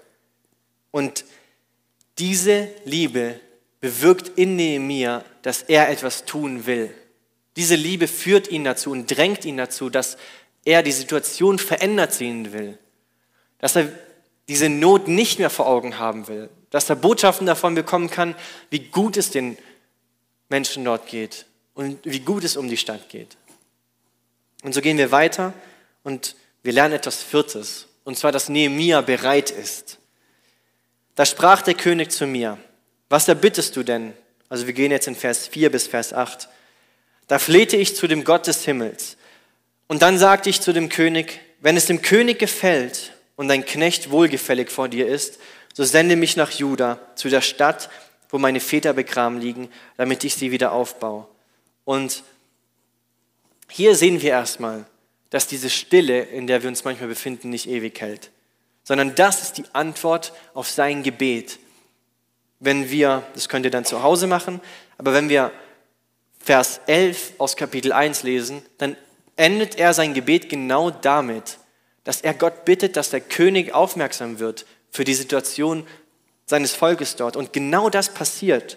[0.91, 1.25] Und
[2.19, 3.41] diese Liebe
[3.81, 6.95] bewirkt in Nehemia, dass er etwas tun will.
[7.57, 10.17] Diese Liebe führt ihn dazu und drängt ihn dazu, dass
[10.65, 12.79] er die Situation verändert sehen will.
[13.59, 13.93] Dass er
[14.49, 16.51] diese Not nicht mehr vor Augen haben will.
[16.71, 18.35] Dass er Botschaften davon bekommen kann,
[18.71, 19.57] wie gut es den
[20.49, 23.37] Menschen dort geht und wie gut es um die Stadt geht.
[24.63, 25.53] Und so gehen wir weiter
[26.03, 29.99] und wir lernen etwas Viertes, und zwar, dass Nehemia bereit ist.
[31.15, 32.59] Da sprach der König zu mir,
[33.09, 34.13] was erbittest du denn?
[34.49, 36.49] Also wir gehen jetzt in Vers 4 bis Vers 8.
[37.29, 39.17] Da flehte ich zu dem Gott des Himmels.
[39.87, 44.11] Und dann sagte ich zu dem König, wenn es dem König gefällt und dein Knecht
[44.11, 45.39] wohlgefällig vor dir ist,
[45.73, 47.91] so sende mich nach Juda, zu der Stadt,
[48.29, 51.27] wo meine Väter begraben liegen, damit ich sie wieder aufbaue.
[51.85, 52.23] Und
[53.69, 54.87] hier sehen wir erstmal,
[55.31, 58.31] dass diese Stille, in der wir uns manchmal befinden, nicht ewig hält,
[58.85, 61.59] sondern das ist die Antwort auf sein Gebet.
[62.61, 64.61] Wenn wir, das könnt ihr dann zu Hause machen,
[64.97, 65.51] aber wenn wir
[66.39, 68.97] Vers 11 aus Kapitel 1 lesen, dann
[69.37, 71.59] endet er sein Gebet genau damit,
[72.05, 75.87] dass er Gott bittet, dass der König aufmerksam wird für die Situation
[76.47, 77.37] seines Volkes dort.
[77.37, 78.77] Und genau das passiert.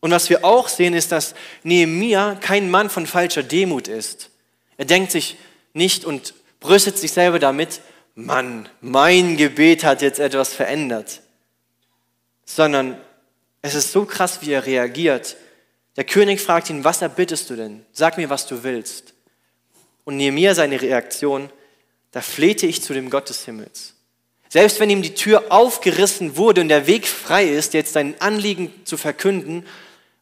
[0.00, 4.30] Und was wir auch sehen, ist, dass Nehemia kein Mann von falscher Demut ist.
[4.76, 5.36] Er denkt sich
[5.72, 7.80] nicht und brüstet sich selber damit,
[8.14, 11.20] Mann, mein Gebet hat jetzt etwas verändert.
[12.44, 13.00] Sondern
[13.62, 15.36] es ist so krass, wie er reagiert.
[15.96, 17.84] Der König fragt ihn, was erbittest du denn?
[17.92, 19.14] Sag mir, was du willst.
[20.04, 21.50] Und Nehemia seine Reaktion,
[22.14, 23.94] da flehte ich zu dem Gott des Himmels.
[24.48, 28.72] Selbst wenn ihm die Tür aufgerissen wurde und der Weg frei ist, jetzt sein Anliegen
[28.84, 29.66] zu verkünden,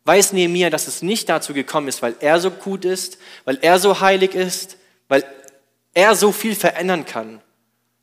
[0.07, 3.78] weiß Nehemia, dass es nicht dazu gekommen ist, weil er so gut ist, weil er
[3.78, 4.78] so heilig ist,
[5.09, 5.22] weil
[5.92, 7.42] er so viel verändern kann,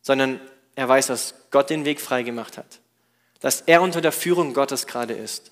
[0.03, 0.39] sondern
[0.75, 2.81] er weiß, dass Gott den Weg frei gemacht hat,
[3.39, 5.51] dass er unter der Führung Gottes gerade ist,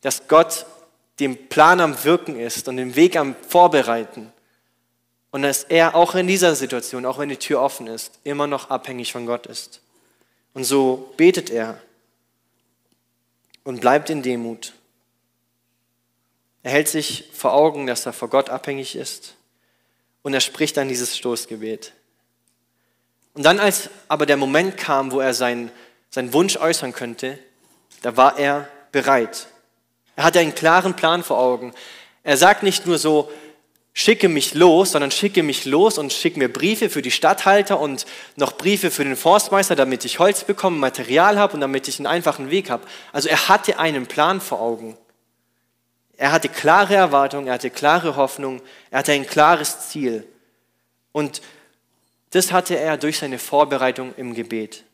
[0.00, 0.64] dass Gott
[1.18, 4.32] dem Plan am Wirken ist und den Weg am Vorbereiten
[5.34, 8.70] und dass er auch in dieser Situation, auch wenn die Tür offen ist, immer noch
[8.70, 9.80] abhängig von Gott ist.
[10.52, 11.80] Und so betet er
[13.64, 14.74] und bleibt in Demut.
[16.62, 19.34] Er hält sich vor Augen, dass er vor Gott abhängig ist
[20.22, 21.92] und er spricht dann dieses Stoßgebet.
[23.32, 25.72] Und dann, als aber der Moment kam, wo er seinen,
[26.10, 27.40] seinen Wunsch äußern könnte,
[28.02, 29.48] da war er bereit.
[30.14, 31.74] Er hatte einen klaren Plan vor Augen.
[32.22, 33.32] Er sagt nicht nur so,
[33.94, 38.04] schicke mich los, sondern schicke mich los und schicke mir Briefe für die Stadthalter und
[38.36, 42.08] noch Briefe für den Forstmeister, damit ich Holz bekomme, Material habe und damit ich einen
[42.08, 42.84] einfachen Weg habe.
[43.12, 44.98] Also er hatte einen Plan vor Augen.
[46.16, 50.26] Er hatte klare Erwartungen, er hatte klare Hoffnung, er hatte ein klares Ziel.
[51.12, 51.40] Und
[52.30, 54.84] das hatte er durch seine Vorbereitung im Gebet.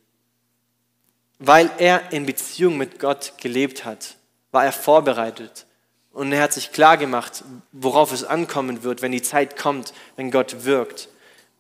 [1.39, 4.17] Weil er in Beziehung mit Gott gelebt hat,
[4.51, 5.65] war er vorbereitet.
[6.13, 10.31] Und er hat sich klar gemacht, worauf es ankommen wird, wenn die Zeit kommt, wenn
[10.31, 11.09] Gott wirkt.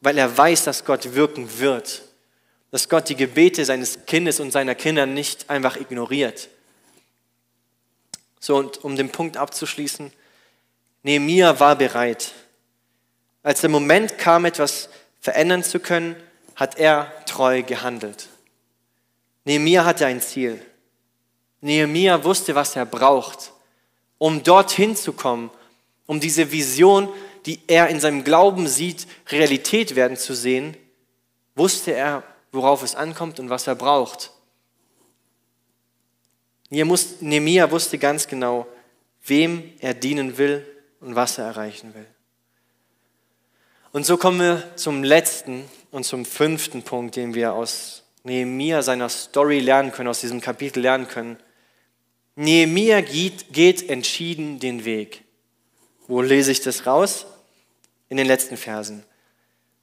[0.01, 2.03] Weil er weiß, dass Gott wirken wird.
[2.71, 6.49] Dass Gott die Gebete seines Kindes und seiner Kinder nicht einfach ignoriert.
[8.41, 10.13] So, und um den Punkt abzuschließen,
[11.03, 12.33] Nehemiah war bereit.
[13.43, 14.89] Als der Moment kam, etwas
[15.21, 16.17] verändern zu können,
[16.57, 18.29] hat er treu gehandelt.
[19.45, 20.61] Nehemiah hatte ein Ziel.
[21.61, 23.53] Nehemiah wusste, was er braucht
[24.20, 25.50] um dorthin zu kommen,
[26.06, 27.09] um diese Vision,
[27.46, 30.76] die er in seinem Glauben sieht, Realität werden zu sehen,
[31.54, 34.30] wusste er, worauf es ankommt und was er braucht.
[36.68, 38.66] Nehemiah wusste ganz genau,
[39.24, 40.66] wem er dienen will
[41.00, 42.06] und was er erreichen will.
[43.90, 49.09] Und so kommen wir zum letzten und zum fünften Punkt, den wir aus Nehemiah seiner
[49.09, 51.38] Story lernen können, aus diesem Kapitel lernen können.
[52.37, 55.25] Nehemiah geht, geht entschieden den Weg.
[56.07, 57.27] Wo lese ich das raus?
[58.09, 59.05] In den letzten Versen.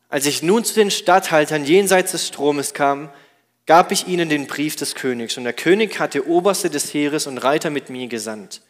[0.09, 3.09] Als ich nun zu den Statthaltern jenseits des Stromes kam,
[3.65, 5.37] gab ich ihnen den Brief des Königs.
[5.37, 8.61] Und der König hatte Oberste des Heeres und Reiter mit mir gesandt.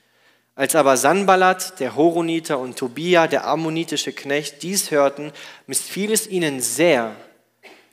[0.55, 5.31] Als aber Sanballat, der Horoniter und Tobia, der ammonitische Knecht, dies hörten,
[5.67, 7.15] missfiel es ihnen sehr,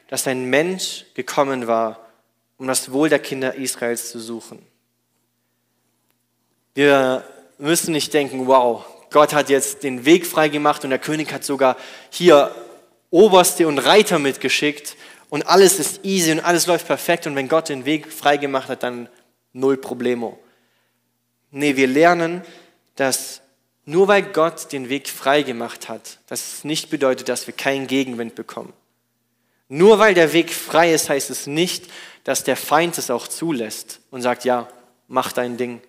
[0.08, 2.08] dass ein Mensch gekommen war,
[2.56, 4.64] um das Wohl der Kinder Israels zu suchen.
[6.74, 7.24] Wir
[7.58, 11.76] müssen nicht denken, wow, Gott hat jetzt den Weg freigemacht und der König hat sogar
[12.10, 12.52] hier
[13.10, 14.96] Oberste und Reiter mitgeschickt
[15.30, 18.82] und alles ist easy und alles läuft perfekt und wenn Gott den Weg freigemacht hat,
[18.82, 19.08] dann
[19.52, 20.36] null Problemo.
[21.52, 22.42] Nee, wir lernen,
[22.96, 23.40] dass
[23.84, 28.72] nur weil Gott den Weg freigemacht hat, das nicht bedeutet, dass wir keinen Gegenwind bekommen.
[29.68, 31.86] Nur weil der Weg frei ist, heißt es nicht,
[32.24, 34.68] dass der Feind es auch zulässt und sagt, ja,
[35.06, 35.80] mach dein Ding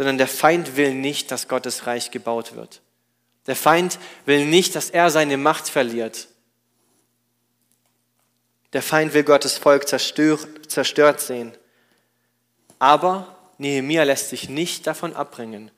[0.00, 2.80] sondern der Feind will nicht, dass Gottes Reich gebaut wird.
[3.46, 6.28] Der Feind will nicht, dass er seine Macht verliert.
[8.72, 11.52] Der Feind will Gottes Volk zerstört sehen.
[12.78, 15.70] Aber Nehemiah lässt sich nicht davon abbringen,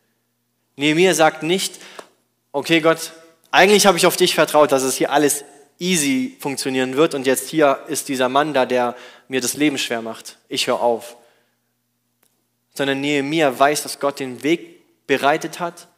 [0.77, 1.81] Nehemiah sagt nicht,
[2.53, 3.11] okay Gott,
[3.51, 5.45] eigentlich habe ich auf dich vertraut, dass es hier alles
[5.81, 8.95] easy funktionieren wird und jetzt hier ist dieser Mann da, der
[9.27, 10.39] mir das Leben schwer macht.
[10.49, 11.17] Ich höre auf.
[12.75, 15.89] Sondern Nehemiah weiß, dass Gott den Weg bereitet hat,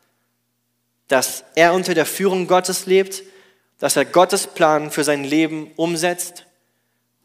[1.08, 3.22] dass er unter der Führung Gottes lebt,
[3.78, 6.46] dass er Gottes Plan für sein Leben umsetzt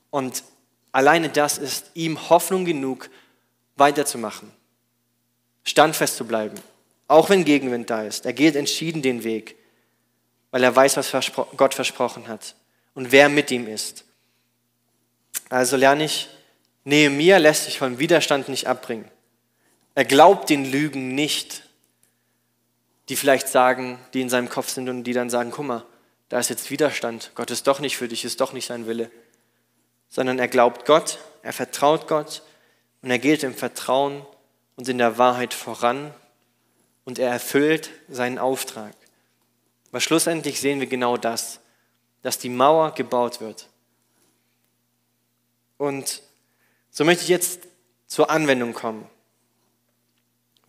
[0.10, 0.44] und
[0.92, 3.10] alleine das ist ihm Hoffnung genug,
[3.76, 4.52] weiterzumachen,
[5.64, 6.56] standfest zu bleiben,
[7.08, 8.26] auch wenn Gegenwind da ist.
[8.26, 9.56] Er geht entschieden den Weg
[10.52, 12.56] weil er weiß, was Gott versprochen hat
[12.94, 14.04] und wer mit ihm ist.
[15.50, 16.28] Also lerne ich,
[16.84, 19.06] Nehemiah lässt sich vom Widerstand nicht abbringen.
[19.96, 21.64] Er glaubt den Lügen nicht,
[23.10, 25.86] die vielleicht sagen, die in seinem Kopf sind und die dann sagen, guck mal,
[26.30, 29.12] da ist jetzt Widerstand, Gott ist doch nicht für dich, ist doch nicht sein Wille.
[30.10, 32.44] Sondern er glaubt Gott, er vertraut Gott
[33.02, 34.26] und er geht im Vertrauen
[34.76, 36.14] und in der Wahrheit voran
[37.04, 38.94] und er erfüllt seinen Auftrag.
[39.90, 41.60] Aber schlussendlich sehen wir genau das,
[42.22, 43.68] dass die Mauer gebaut wird.
[45.78, 46.22] Und
[46.92, 47.62] so möchte ich jetzt
[48.06, 49.10] zur Anwendung kommen.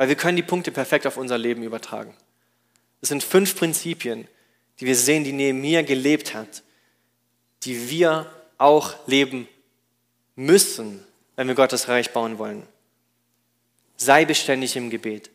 [0.00, 2.14] Weil wir können die Punkte perfekt auf unser Leben übertragen.
[3.02, 4.26] Es sind fünf Prinzipien,
[4.78, 6.62] die wir sehen, die neben mir gelebt hat,
[7.64, 8.24] die wir
[8.56, 9.46] auch leben
[10.36, 11.04] müssen,
[11.36, 12.66] wenn wir Gottes Reich bauen wollen.
[13.98, 15.28] Sei beständig im Gebet.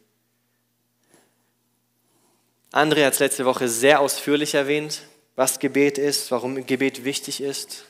[2.71, 5.03] André hat es letzte Woche sehr ausführlich erwähnt,
[5.35, 7.85] was Gebet ist, warum Gebet wichtig ist.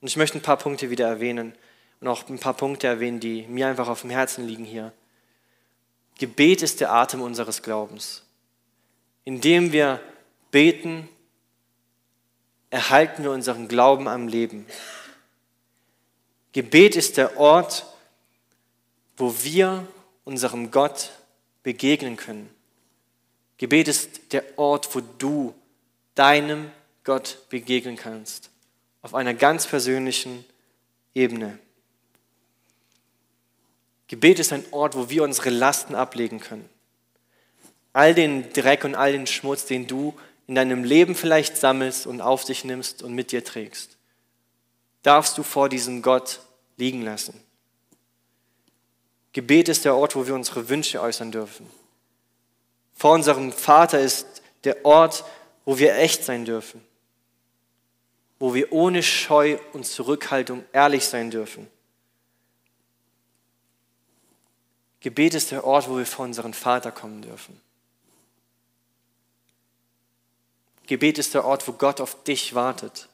[0.00, 1.54] Und ich möchte ein paar Punkte wieder erwähnen
[2.00, 4.92] und auch ein paar Punkte erwähnen, die mir einfach auf dem Herzen liegen hier.
[6.20, 8.22] Gebet ist der Atem unseres Glaubens.
[9.24, 10.02] Indem wir
[10.50, 11.08] beten,
[12.68, 14.66] erhalten wir unseren Glauben am Leben.
[16.52, 17.86] Gebet ist der Ort,
[19.16, 19.88] wo wir
[20.24, 21.10] unserem Gott
[21.62, 22.50] begegnen können.
[23.56, 25.54] Gebet ist der Ort, wo du
[26.14, 26.70] deinem
[27.02, 28.50] Gott begegnen kannst,
[29.00, 30.44] auf einer ganz persönlichen
[31.14, 31.58] Ebene.
[34.10, 36.68] Gebet ist ein Ort, wo wir unsere Lasten ablegen können.
[37.94, 40.14] All den Dreck und all den Schmutz, den du
[40.46, 43.96] in deinem Leben vielleicht sammelst und auf dich nimmst und mit dir trägst,
[45.02, 46.40] darfst du vor diesem Gott
[46.76, 47.40] liegen lassen.
[49.32, 51.66] Gebet ist der Ort, wo wir unsere Wünsche äußern dürfen
[53.00, 55.24] vor unserem Vater ist der Ort,
[55.64, 56.82] wo wir echt sein dürfen,
[58.38, 61.66] wo wir ohne Scheu und Zurückhaltung ehrlich sein dürfen.
[65.00, 67.60] Gebet ist der Ort, wo wir vor unseren Vater kommen dürfen.
[70.86, 73.08] Gebet ist der Ort, wo Gott auf dich wartet.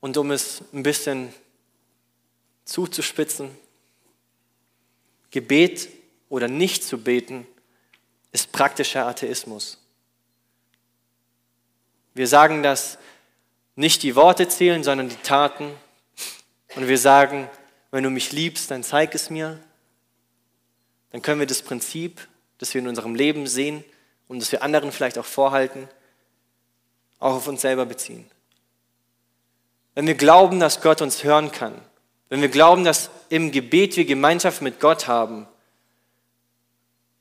[0.00, 1.32] Und um es ein bisschen
[2.64, 3.56] zuzuspitzen,
[5.30, 5.88] Gebet
[6.28, 7.46] oder nicht zu beten,
[8.32, 9.78] ist praktischer Atheismus.
[12.14, 12.98] Wir sagen, dass
[13.76, 15.74] nicht die Worte zählen, sondern die Taten.
[16.76, 17.48] Und wir sagen,
[17.94, 19.56] wenn du mich liebst, dann zeig es mir.
[21.12, 22.26] Dann können wir das Prinzip,
[22.58, 23.84] das wir in unserem Leben sehen
[24.26, 25.88] und das wir anderen vielleicht auch vorhalten,
[27.20, 28.28] auch auf uns selber beziehen.
[29.94, 31.80] Wenn wir glauben, dass Gott uns hören kann,
[32.30, 35.46] wenn wir glauben, dass im Gebet wir Gemeinschaft mit Gott haben,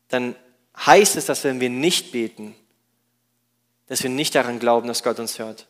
[0.07, 0.36] dann
[0.75, 2.55] heißt es, dass wenn wir nicht beten,
[3.86, 5.67] dass wir nicht daran glauben, dass Gott uns hört.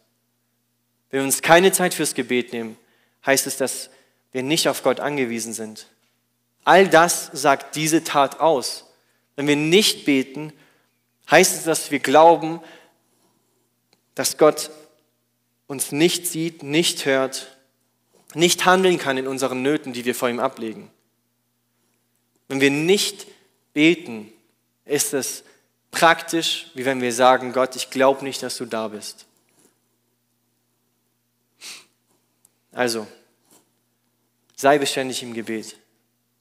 [1.10, 2.78] Wenn wir uns keine Zeit fürs Gebet nehmen,
[3.26, 3.90] heißt es, dass
[4.34, 5.88] wir nicht auf Gott angewiesen sind.
[6.66, 8.86] All das sagt diese Tat aus.
[9.36, 10.52] Wenn wir nicht beten,
[11.32, 12.60] heißt es, dass wir glauben,
[14.16, 14.72] dass Gott
[15.68, 17.58] uns nicht sieht, nicht hört,
[18.34, 20.90] nicht handeln kann in unseren Nöten, die wir vor ihm ablegen.
[22.48, 23.28] Wenn wir nicht
[23.74, 24.32] beten,
[24.86, 25.44] ist es
[25.92, 29.26] praktisch, wie wenn wir sagen, Gott, ich glaube nicht, dass du da bist.
[32.72, 33.08] Also,
[34.64, 35.76] sei beständig im Gebet.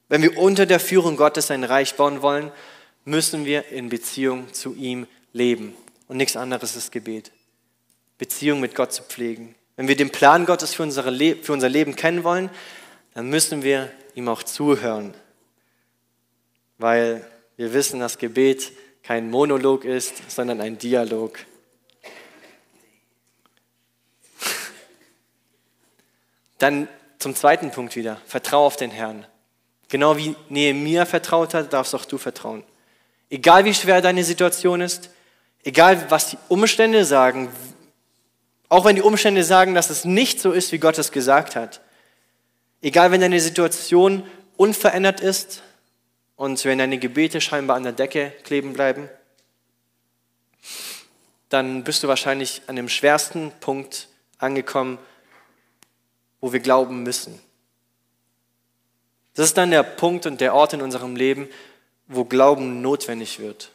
[0.07, 2.51] Wenn wir unter der Führung Gottes ein Reich bauen wollen,
[3.03, 5.75] müssen wir in Beziehung zu ihm leben.
[6.07, 7.31] Und nichts anderes ist Gebet.
[8.17, 9.55] Beziehung mit Gott zu pflegen.
[9.75, 12.49] Wenn wir den Plan Gottes für, unsere Le für unser Leben kennen wollen,
[13.13, 15.13] dann müssen wir ihm auch zuhören.
[16.77, 18.71] Weil wir wissen, dass Gebet
[19.03, 21.39] kein Monolog ist, sondern ein Dialog.
[26.57, 26.87] Dann
[27.23, 28.21] zum zweiten Punkt wieder.
[28.27, 29.25] Vertrau auf den Herrn.
[29.89, 32.63] Genau wie Nehemiah vertraut hat, darfst auch du vertrauen.
[33.29, 35.09] Egal wie schwer deine Situation ist,
[35.63, 37.51] egal was die Umstände sagen,
[38.69, 41.81] auch wenn die Umstände sagen, dass es nicht so ist, wie Gott es gesagt hat,
[42.81, 44.23] egal wenn deine Situation
[44.57, 45.63] unverändert ist,
[46.35, 49.09] und wenn deine Gebete scheinbar an der Decke kleben bleiben,
[51.49, 54.09] dann bist du wahrscheinlich an dem schwersten Punkt
[54.39, 54.97] angekommen,
[56.43, 57.39] wo wir glauben müssen.
[59.33, 61.47] Das ist dann der Punkt und der Ort in unserem Leben,
[62.07, 63.71] wo Glauben notwendig wird.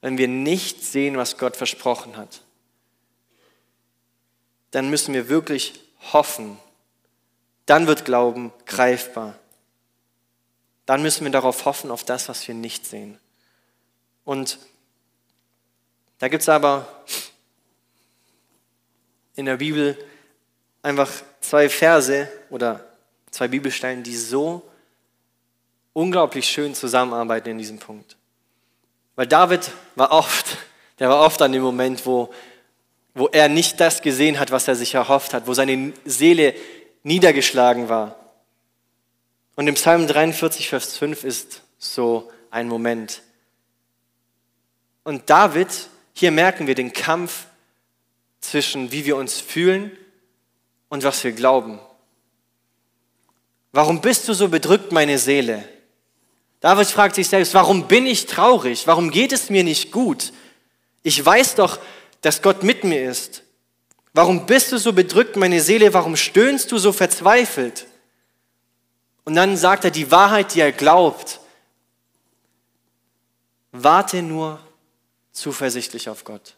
[0.00, 2.40] Wenn wir nicht sehen, was Gott versprochen hat,
[4.72, 5.78] dann müssen wir wirklich
[6.12, 6.58] hoffen.
[7.66, 9.38] Dann wird Glauben greifbar.
[10.86, 13.16] Dann müssen wir darauf hoffen, auf das, was wir nicht sehen.
[14.24, 14.58] Und
[16.18, 17.04] da gibt es aber
[19.36, 19.96] in der Bibel
[20.82, 21.12] einfach
[21.48, 22.84] zwei Verse oder
[23.30, 24.68] zwei Bibelstellen, die so
[25.92, 28.16] unglaublich schön zusammenarbeiten in diesem Punkt.
[29.14, 30.58] Weil David war oft,
[30.98, 32.32] der war oft an dem Moment, wo,
[33.14, 36.54] wo er nicht das gesehen hat, was er sich erhofft hat, wo seine Seele
[37.02, 38.16] niedergeschlagen war.
[39.54, 43.22] Und im Psalm 43, Vers 5 ist so ein Moment.
[45.04, 45.68] Und David,
[46.12, 47.46] hier merken wir den Kampf
[48.40, 49.96] zwischen wie wir uns fühlen
[50.88, 51.78] und was wir glauben.
[53.72, 55.68] Warum bist du so bedrückt, meine Seele?
[56.60, 58.86] David fragt sich selbst, warum bin ich traurig?
[58.86, 60.32] Warum geht es mir nicht gut?
[61.02, 61.78] Ich weiß doch,
[62.22, 63.42] dass Gott mit mir ist.
[64.14, 65.92] Warum bist du so bedrückt, meine Seele?
[65.92, 67.86] Warum stöhnst du so verzweifelt?
[69.24, 71.40] Und dann sagt er die Wahrheit, die er glaubt.
[73.72, 74.58] Warte nur
[75.32, 76.54] zuversichtlich auf Gott.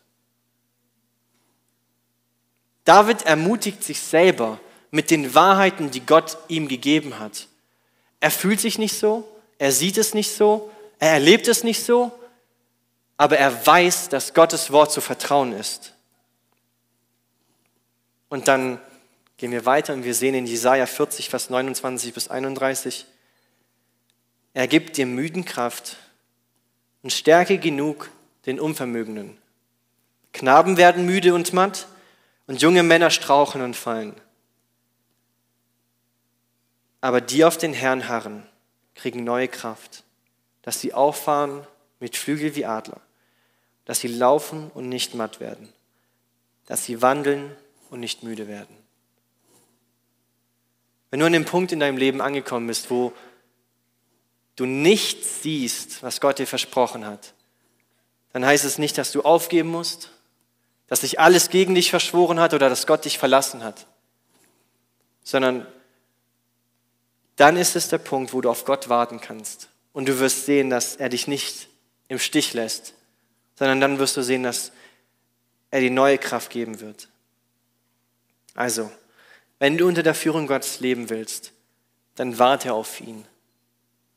[2.88, 4.58] David ermutigt sich selber
[4.90, 7.46] mit den Wahrheiten, die Gott ihm gegeben hat.
[8.18, 9.28] Er fühlt sich nicht so,
[9.58, 12.10] er sieht es nicht so, er erlebt es nicht so,
[13.18, 15.92] aber er weiß, dass Gottes Wort zu vertrauen ist.
[18.30, 18.80] Und dann
[19.36, 23.04] gehen wir weiter und wir sehen in Jesaja 40, Vers 29 bis 31,
[24.54, 25.98] er gibt dem Müden Kraft
[27.02, 28.10] und Stärke genug
[28.46, 29.36] den Unvermögenden.
[30.32, 31.86] Knaben werden müde und matt
[32.48, 34.16] und junge Männer strauchen und fallen.
[37.00, 38.48] Aber die auf den Herrn harren,
[38.96, 40.02] kriegen neue Kraft,
[40.62, 41.64] dass sie auffahren
[42.00, 43.00] mit Flügel wie Adler,
[43.84, 45.72] dass sie laufen und nicht matt werden,
[46.66, 47.54] dass sie wandeln
[47.90, 48.76] und nicht müde werden.
[51.10, 53.12] Wenn du an dem Punkt in deinem Leben angekommen bist, wo
[54.56, 57.34] du nicht siehst, was Gott dir versprochen hat,
[58.32, 60.10] dann heißt es nicht, dass du aufgeben musst,
[60.88, 63.86] dass sich alles gegen dich verschworen hat oder dass Gott dich verlassen hat,
[65.22, 65.66] sondern
[67.36, 69.68] dann ist es der Punkt, wo du auf Gott warten kannst.
[69.92, 71.68] Und du wirst sehen, dass er dich nicht
[72.08, 72.94] im Stich lässt,
[73.56, 74.72] sondern dann wirst du sehen, dass
[75.70, 77.08] er dir neue Kraft geben wird.
[78.54, 78.90] Also,
[79.58, 81.52] wenn du unter der Führung Gottes leben willst,
[82.14, 83.24] dann warte auf ihn.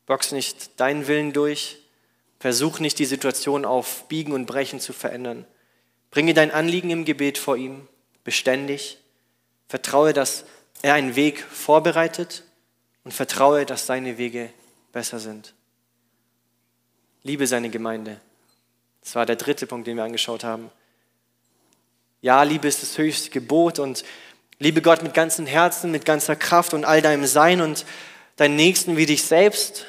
[0.06, 1.78] Box nicht deinen Willen durch,
[2.40, 5.46] versuch nicht die Situation auf Biegen und Brechen zu verändern.
[6.12, 7.88] Bringe dein Anliegen im Gebet vor ihm,
[8.22, 8.98] beständig.
[9.66, 10.44] Vertraue, dass
[10.82, 12.44] er einen Weg vorbereitet
[13.02, 14.50] und vertraue, dass seine Wege
[14.92, 15.54] besser sind.
[17.22, 18.20] Liebe seine Gemeinde.
[19.00, 20.70] Das war der dritte Punkt, den wir angeschaut haben.
[22.20, 24.04] Ja, Liebe ist das höchste Gebot und
[24.58, 27.86] liebe Gott mit ganzem Herzen, mit ganzer Kraft und all deinem Sein und
[28.36, 29.86] deinen Nächsten wie dich selbst.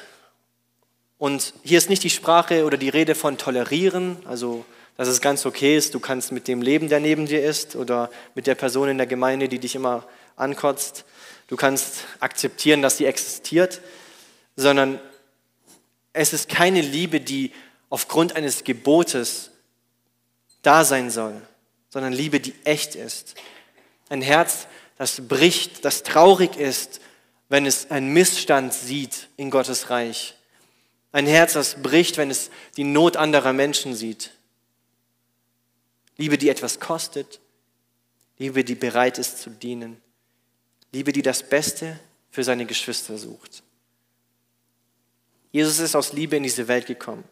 [1.18, 4.64] Und hier ist nicht die Sprache oder die Rede von tolerieren, also
[4.96, 8.10] dass es ganz okay ist, du kannst mit dem leben, der neben dir ist oder
[8.34, 11.04] mit der Person in der Gemeinde, die dich immer ankotzt,
[11.48, 13.80] du kannst akzeptieren, dass sie existiert,
[14.56, 15.00] sondern
[16.12, 17.52] es ist keine Liebe, die
[17.90, 19.50] aufgrund eines Gebotes
[20.62, 21.40] da sein soll,
[21.90, 23.34] sondern Liebe, die echt ist.
[24.08, 24.66] Ein Herz,
[24.96, 27.00] das bricht, das traurig ist,
[27.48, 30.34] wenn es einen Missstand sieht in Gottes Reich.
[31.12, 34.30] Ein Herz, das bricht, wenn es die Not anderer Menschen sieht.
[36.16, 37.40] Liebe, die etwas kostet.
[38.38, 40.00] Liebe, die bereit ist zu dienen.
[40.92, 41.98] Liebe, die das Beste
[42.30, 43.62] für seine Geschwister sucht.
[45.52, 47.24] Jesus ist aus Liebe in diese Welt gekommen.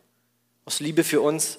[0.64, 1.58] Aus Liebe für uns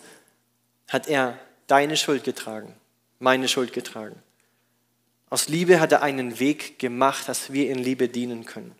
[0.87, 2.73] hat er deine Schuld getragen,
[3.19, 4.21] meine Schuld getragen.
[5.29, 8.75] Aus Liebe hat er einen Weg gemacht, dass wir in Liebe dienen können.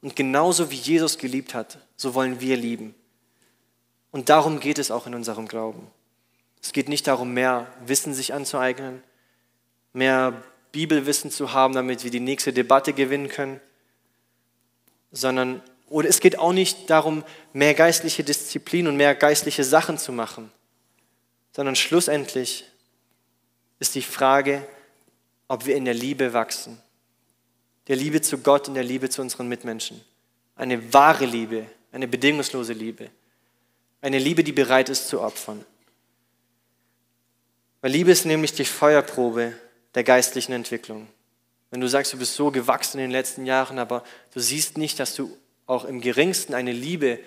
[0.00, 2.94] Und genauso wie Jesus geliebt hat, so wollen wir lieben.
[4.12, 5.90] Und darum geht es auch in unserem Glauben.
[6.62, 9.02] Es geht nicht darum, mehr Wissen sich anzueignen,
[9.92, 10.42] mehr
[10.72, 13.60] Bibelwissen zu haben, damit wir die nächste Debatte gewinnen können,
[15.12, 20.12] sondern oder es geht auch nicht darum, mehr geistliche Disziplin und mehr geistliche Sachen zu
[20.12, 20.50] machen,
[21.52, 22.64] sondern schlussendlich
[23.78, 24.66] ist die Frage,
[25.48, 26.80] ob wir in der Liebe wachsen.
[27.86, 30.00] Der Liebe zu Gott und der Liebe zu unseren Mitmenschen.
[30.56, 33.10] Eine wahre Liebe, Eine bedingungslose Liebe.
[34.02, 35.64] Eine Liebe, die bereit ist zu opfern.
[37.80, 39.52] Weil Liebe ist nämlich die Feuerprobe
[39.94, 41.08] der geistlichen Entwicklung.
[41.70, 45.00] Wenn du sagst, du bist so gewachsen in den letzten Jahren, aber du siehst nicht,
[45.00, 47.18] dass du auch im geringsten eine Liebe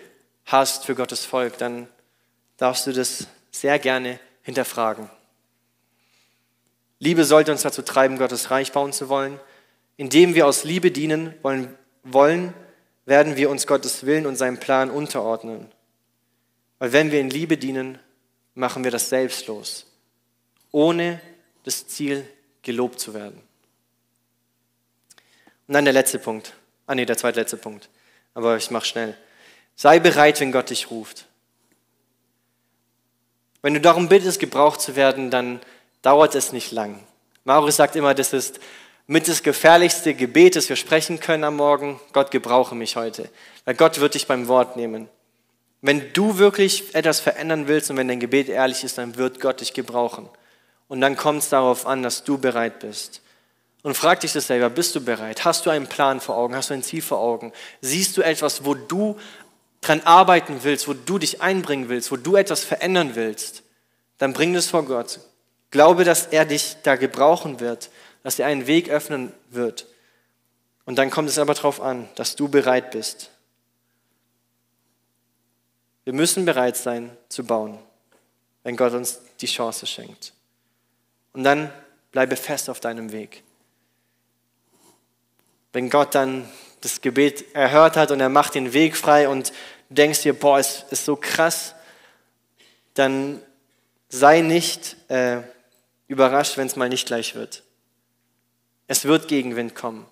[0.45, 1.87] hast für Gottes Volk, dann
[2.57, 5.09] darfst du das sehr gerne hinterfragen.
[6.99, 9.39] Liebe sollte uns dazu treiben, Gottes Reich bauen zu wollen.
[9.95, 12.53] Indem wir aus Liebe dienen wollen, wollen
[13.05, 15.71] werden wir uns Gottes Willen und seinem Plan unterordnen.
[16.77, 17.99] Weil wenn wir in Liebe dienen,
[18.53, 19.85] machen wir das selbstlos,
[20.71, 21.19] ohne
[21.63, 22.27] das Ziel
[22.61, 23.41] gelobt zu werden.
[25.67, 26.53] Und dann der letzte Punkt.
[26.87, 27.89] Ah nee, der zweitletzte Punkt.
[28.33, 29.15] Aber ich mache schnell.
[29.75, 31.25] Sei bereit, wenn Gott dich ruft.
[33.61, 35.59] Wenn du darum bittest, gebraucht zu werden, dann
[36.01, 37.03] dauert es nicht lang.
[37.43, 38.59] Maurice sagt immer, das ist
[39.05, 41.99] mit das gefährlichste Gebet, das wir sprechen können am Morgen.
[42.13, 43.29] Gott gebrauche mich heute.
[43.65, 45.09] Weil Gott wird dich beim Wort nehmen.
[45.81, 49.61] Wenn du wirklich etwas verändern willst und wenn dein Gebet ehrlich ist, dann wird Gott
[49.61, 50.29] dich gebrauchen.
[50.89, 53.21] Und dann kommt es darauf an, dass du bereit bist.
[53.83, 55.45] Und frag dich das selber, bist du bereit?
[55.45, 56.55] Hast du einen Plan vor Augen?
[56.55, 57.53] Hast du ein Ziel vor Augen?
[57.79, 59.17] Siehst du etwas, wo du
[59.79, 63.63] dran arbeiten willst, wo du dich einbringen willst, wo du etwas verändern willst?
[64.17, 65.19] Dann bring das vor Gott.
[65.71, 67.89] Glaube, dass er dich da gebrauchen wird,
[68.23, 69.85] dass er einen Weg öffnen wird.
[70.85, 73.29] Und dann kommt es aber darauf an, dass du bereit bist.
[76.03, 77.77] Wir müssen bereit sein zu bauen,
[78.63, 80.33] wenn Gott uns die Chance schenkt.
[81.33, 81.71] Und dann
[82.11, 83.43] bleibe fest auf deinem Weg.
[85.73, 86.49] Wenn Gott dann
[86.81, 89.49] das Gebet erhört hat und er macht den Weg frei und
[89.89, 91.75] du denkst dir, boah, es ist so krass,
[92.93, 93.41] dann
[94.09, 95.41] sei nicht äh,
[96.07, 97.63] überrascht, wenn es mal nicht gleich wird.
[98.87, 100.05] Es wird Gegenwind kommen.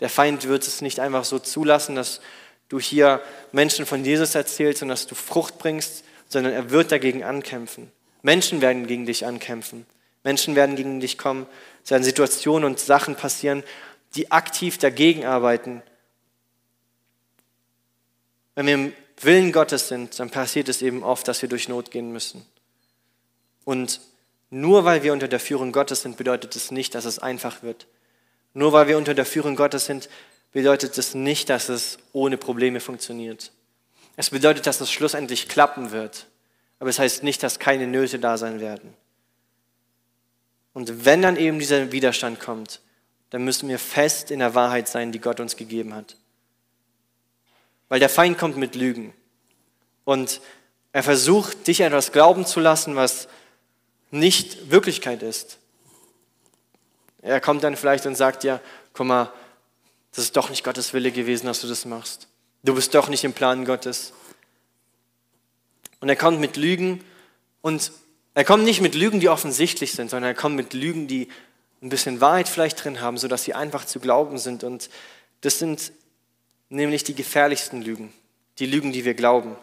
[0.00, 2.20] Der Feind wird es nicht einfach so zulassen, dass
[2.68, 7.24] du hier Menschen von Jesus erzählst und dass du Frucht bringst, sondern er wird dagegen
[7.24, 7.90] ankämpfen.
[8.22, 9.86] Menschen werden gegen dich ankämpfen.
[10.28, 11.46] Menschen werden gegen dich kommen.
[11.82, 13.64] Es werden Situationen und Sachen passieren,
[14.14, 15.82] die aktiv dagegen arbeiten.
[18.54, 21.90] Wenn wir im Willen Gottes sind, dann passiert es eben oft, dass wir durch Not
[21.90, 22.44] gehen müssen.
[23.64, 24.02] Und
[24.50, 27.86] nur weil wir unter der Führung Gottes sind, bedeutet es nicht, dass es einfach wird.
[28.52, 30.10] Nur weil wir unter der Führung Gottes sind,
[30.52, 33.50] bedeutet es nicht, dass es ohne Probleme funktioniert.
[34.16, 36.26] Es bedeutet, dass es schlussendlich klappen wird.
[36.80, 38.92] Aber es heißt nicht, dass keine Nöte da sein werden.
[40.78, 42.80] Und wenn dann eben dieser Widerstand kommt,
[43.30, 46.14] dann müssen wir fest in der Wahrheit sein, die Gott uns gegeben hat.
[47.88, 49.12] Weil der Feind kommt mit Lügen.
[50.04, 50.40] Und
[50.92, 53.26] er versucht, dich etwas glauben zu lassen, was
[54.12, 55.58] nicht Wirklichkeit ist.
[57.22, 58.60] Er kommt dann vielleicht und sagt ja,
[58.92, 59.32] guck mal,
[60.12, 62.28] das ist doch nicht Gottes Wille gewesen, dass du das machst.
[62.62, 64.12] Du bist doch nicht im Plan Gottes.
[65.98, 67.02] Und er kommt mit Lügen
[67.62, 67.90] und
[68.38, 71.26] er kommt nicht mit Lügen, die offensichtlich sind, sondern er kommt mit Lügen, die
[71.82, 74.62] ein bisschen Wahrheit vielleicht drin haben, sodass sie einfach zu glauben sind.
[74.62, 74.90] Und
[75.40, 75.90] das sind
[76.68, 78.12] nämlich die gefährlichsten Lügen,
[78.60, 79.56] die Lügen, die wir glauben.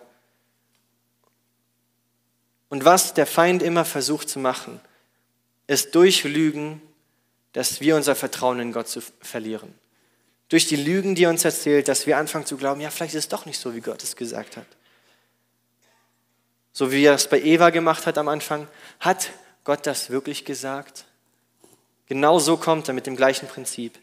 [2.68, 4.82] Und was der Feind immer versucht zu machen,
[5.68, 6.82] ist durch Lügen,
[7.54, 9.74] dass wir unser Vertrauen in Gott zu verlieren.
[10.50, 13.24] Durch die Lügen, die er uns erzählt, dass wir anfangen zu glauben, ja, vielleicht ist
[13.24, 14.68] es doch nicht so, wie Gott es gesagt hat.
[16.76, 18.68] So wie er es bei Eva gemacht hat am Anfang.
[19.00, 19.30] Hat
[19.64, 21.06] Gott das wirklich gesagt?
[22.08, 23.98] Genau so kommt er mit dem gleichen Prinzip.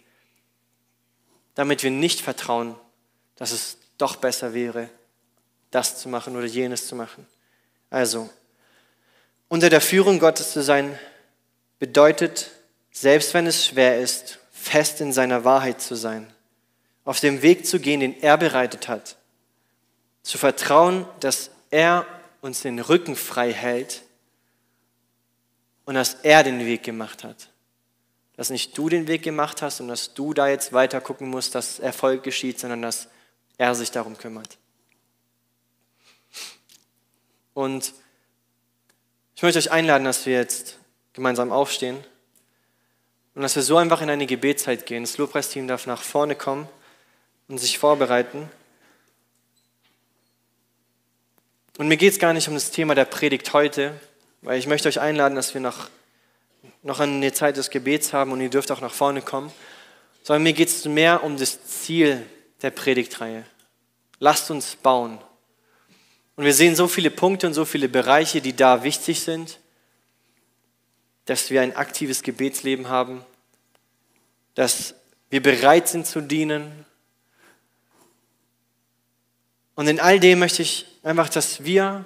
[1.55, 2.75] Damit wir nicht vertrauen,
[3.37, 4.89] dass es doch besser wäre,
[5.71, 7.27] das zu machen oder jenes zu machen.
[7.91, 8.31] Also,
[9.49, 10.99] unter der Führung Gottes zu sein,
[11.79, 12.53] bedeutet,
[12.91, 16.33] selbst wenn es schwer ist, fest in seiner Wahrheit zu sein,
[17.05, 19.17] auf dem Weg zu gehen, den er bereitet hat,
[20.23, 22.07] zu vertrauen, dass er
[22.43, 24.03] uns den Rücken frei hält
[25.87, 27.49] und dass er den Weg gemacht hat
[28.37, 31.55] dass nicht du den Weg gemacht hast und dass du da jetzt weiter gucken musst,
[31.55, 33.09] dass Erfolg geschieht, sondern dass
[33.59, 34.59] er sich darum kümmert.
[37.55, 37.93] Und
[39.37, 40.79] ich möchte euch einladen, dass wir jetzt
[41.13, 42.03] gemeinsam aufstehen
[43.35, 45.03] und dass wir so einfach in eine Gebetszeit gehen.
[45.03, 46.69] Das Lobpreisteam darf nach vorne kommen
[47.49, 48.49] und sich vorbereiten.
[51.79, 53.99] Und mir geht es gar nicht um das Thema der Predigt heute,
[54.43, 55.89] weil ich möchte euch einladen, dass wir nach
[56.83, 59.53] noch eine Zeit des Gebets haben und ihr dürft auch nach vorne kommen,
[60.23, 62.25] sondern mir geht es mehr um das Ziel
[62.61, 63.45] der Predigtreihe.
[64.19, 65.19] Lasst uns bauen.
[66.37, 69.59] Und wir sehen so viele Punkte und so viele Bereiche, die da wichtig sind,
[71.27, 73.25] dass wir ein aktives Gebetsleben haben,
[74.55, 74.95] dass
[75.31, 76.85] wir bereit sind zu dienen,
[79.75, 82.05] Und in all dem möchte ich einfach, dass wir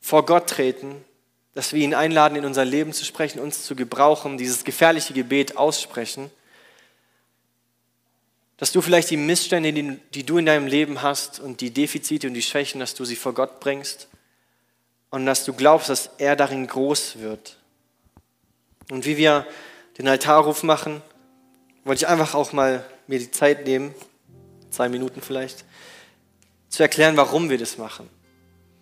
[0.00, 1.04] vor Gott treten,
[1.54, 5.56] dass wir ihn einladen, in unser Leben zu sprechen, uns zu gebrauchen, dieses gefährliche Gebet
[5.56, 6.30] aussprechen.
[8.56, 12.34] Dass du vielleicht die Missstände, die, du in deinem Leben hast und die Defizite und
[12.34, 14.08] die Schwächen, dass du sie vor Gott bringst
[15.10, 17.56] und dass du glaubst, dass er darin groß wird.
[18.90, 19.46] Und wie wir
[19.98, 21.02] den Altarruf machen,
[21.84, 23.94] wollte ich einfach auch mal mir die Zeit nehmen,
[24.70, 25.64] zwei Minuten vielleicht,
[26.68, 28.08] zu erklären, warum wir das machen.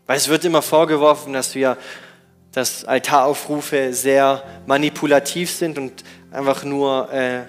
[0.07, 1.77] Weil es wird immer vorgeworfen, dass wir,
[2.53, 7.43] dass Altaraufrufe sehr manipulativ sind und einfach nur äh,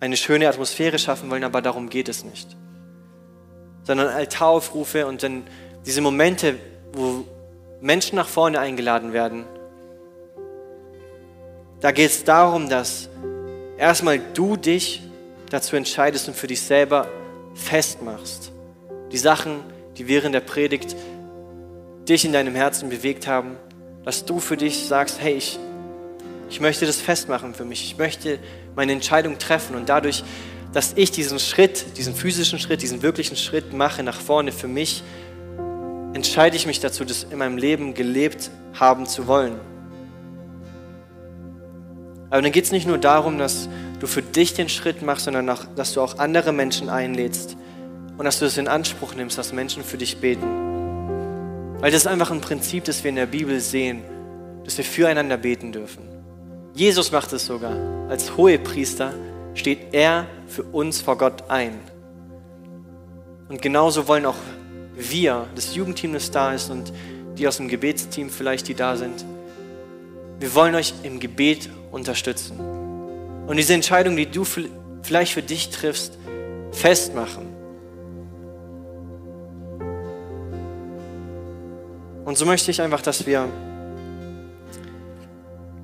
[0.00, 2.56] eine schöne Atmosphäre schaffen wollen, aber darum geht es nicht.
[3.84, 5.44] Sondern Altaraufrufe und dann
[5.84, 6.56] diese Momente,
[6.92, 7.24] wo
[7.80, 9.44] Menschen nach vorne eingeladen werden,
[11.80, 13.08] da geht es darum, dass
[13.76, 15.02] erstmal du dich
[15.50, 17.08] dazu entscheidest und für dich selber
[17.54, 18.52] festmachst.
[19.12, 19.60] Die Sachen,
[19.96, 20.96] die während der Predigt
[22.08, 23.56] dich in deinem Herzen bewegt haben,
[24.04, 25.58] dass du für dich sagst, hey, ich,
[26.48, 27.84] ich möchte das festmachen für mich.
[27.84, 28.38] Ich möchte
[28.74, 30.22] meine Entscheidung treffen und dadurch,
[30.72, 35.02] dass ich diesen Schritt, diesen physischen Schritt, diesen wirklichen Schritt mache nach vorne für mich,
[36.12, 39.58] entscheide ich mich dazu, das in meinem Leben gelebt haben zu wollen.
[42.30, 43.68] Aber dann geht es nicht nur darum, dass
[44.00, 47.56] du für dich den Schritt machst, sondern auch, dass du auch andere Menschen einlädst
[48.18, 50.46] und dass du es in Anspruch nimmst, dass Menschen für dich beten.
[51.80, 54.02] Weil das ist einfach ein Prinzip, das wir in der Bibel sehen,
[54.64, 56.02] dass wir füreinander beten dürfen.
[56.74, 57.76] Jesus macht es sogar.
[58.08, 59.12] Als Hohepriester
[59.54, 61.78] steht er für uns vor Gott ein.
[63.48, 64.36] Und genauso wollen auch
[64.94, 66.92] wir, das Jugendteam, das da ist und
[67.36, 69.24] die aus dem Gebetsteam vielleicht, die da sind,
[70.38, 72.58] wir wollen euch im Gebet unterstützen.
[73.46, 74.44] Und diese Entscheidung, die du
[75.02, 76.18] vielleicht für dich triffst,
[76.72, 77.45] festmachen.
[82.26, 83.48] Und so möchte ich einfach, dass wir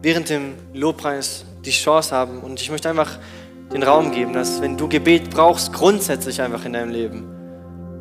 [0.02, 2.40] während dem Lobpreis die Chance haben.
[2.40, 3.16] Und ich möchte einfach
[3.72, 7.24] den Raum geben, dass wenn du Gebet brauchst, grundsätzlich einfach in deinem Leben,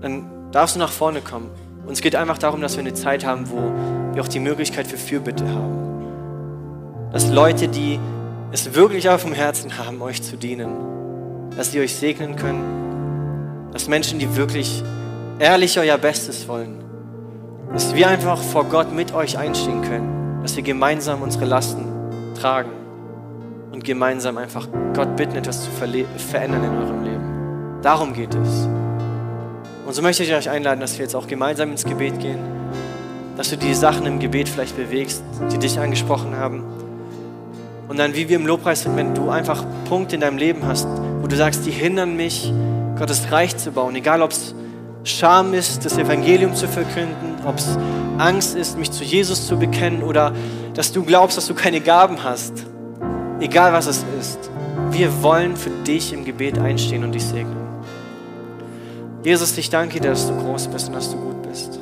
[0.02, 1.52] dann darfst du nach vorne kommen.
[1.86, 3.58] Und es geht einfach darum, dass wir eine Zeit haben, wo
[4.16, 7.12] wir auch die Möglichkeit für Fürbitte haben.
[7.14, 8.00] Dass Leute, die
[8.52, 13.88] es wirklich auf dem Herzen haben, euch zu dienen, dass sie euch segnen können, dass
[13.88, 14.82] Menschen, die wirklich
[15.38, 16.81] ehrlich euer Bestes wollen,
[17.74, 21.86] dass wir einfach vor Gott mit euch einstehen können, dass wir gemeinsam unsere Lasten
[22.40, 22.72] tragen
[23.72, 27.80] und gemeinsam einfach Gott bitten, etwas zu verändern in eurem Leben.
[27.82, 28.68] Darum geht es.
[29.86, 32.40] Und so möchte ich euch einladen, dass wir jetzt auch gemeinsam ins Gebet gehen,
[33.38, 36.64] dass du die Sachen im Gebet vielleicht bewegst, die dich angesprochen haben.
[37.88, 40.88] Und dann, wie wir im Lobpreis sind, wenn du einfach Punkte in deinem Leben hast,
[41.22, 42.54] wo du sagst, die hindern mich,
[42.98, 44.54] Gottes Reich zu bauen, egal ob es
[45.04, 47.78] Scham ist, das Evangelium zu verkünden, ob es
[48.18, 50.34] Angst ist, mich zu Jesus zu bekennen oder
[50.74, 52.66] dass du glaubst, dass du keine Gaben hast.
[53.40, 54.50] Egal was es ist.
[54.92, 57.58] Wir wollen für dich im Gebet einstehen und dich segnen.
[59.24, 61.80] Jesus, ich danke dir, dass du groß bist und dass du gut bist.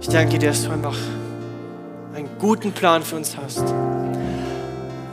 [0.00, 0.96] Ich danke dir, dass du einfach
[2.14, 3.64] einen guten Plan für uns hast.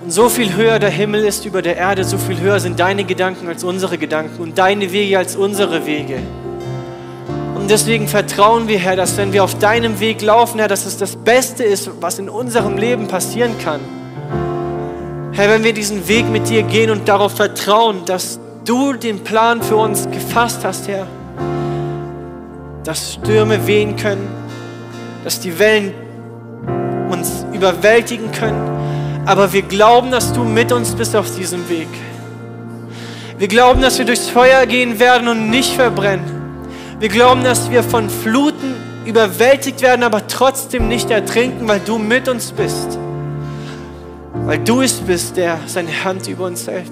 [0.04, 3.04] Und so viel höher der Himmel ist über der Erde, so viel höher sind deine
[3.04, 6.20] Gedanken als unsere Gedanken und deine Wege als unsere Wege.
[7.66, 10.98] Und deswegen vertrauen wir, Herr, dass wenn wir auf deinem Weg laufen, Herr, dass es
[10.98, 13.80] das Beste ist, was in unserem Leben passieren kann.
[15.32, 19.64] Herr, wenn wir diesen Weg mit dir gehen und darauf vertrauen, dass du den Plan
[19.64, 21.08] für uns gefasst hast, Herr,
[22.84, 24.28] dass Stürme wehen können,
[25.24, 25.92] dass die Wellen
[27.10, 28.62] uns überwältigen können,
[29.26, 31.90] aber wir glauben, dass du mit uns bist auf diesem Weg.
[33.40, 36.35] Wir glauben, dass wir durchs Feuer gehen werden und nicht verbrennen.
[36.98, 38.74] Wir glauben, dass wir von Fluten
[39.06, 42.98] überwältigt werden, aber trotzdem nicht ertrinken, weil du mit uns bist.
[44.46, 46.92] Weil du es bist, der seine Hand über uns hält.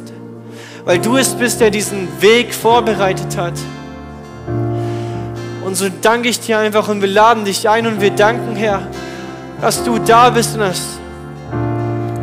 [0.84, 3.54] Weil du es bist, der diesen Weg vorbereitet hat.
[5.64, 8.86] Und so danke ich dir einfach und wir laden dich ein und wir danken, Herr,
[9.62, 10.82] dass du da bist und dass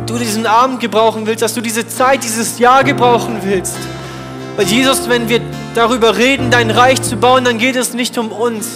[0.05, 3.77] du diesen Abend gebrauchen willst, dass du diese Zeit, dieses Jahr gebrauchen willst.
[4.57, 5.41] Weil Jesus, wenn wir
[5.75, 8.67] darüber reden, dein Reich zu bauen, dann geht es nicht um uns.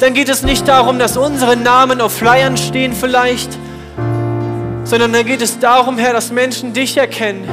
[0.00, 3.50] Dann geht es nicht darum, dass unsere Namen auf Flyern stehen vielleicht,
[4.84, 7.48] sondern dann geht es darum, Herr, dass Menschen dich erkennen.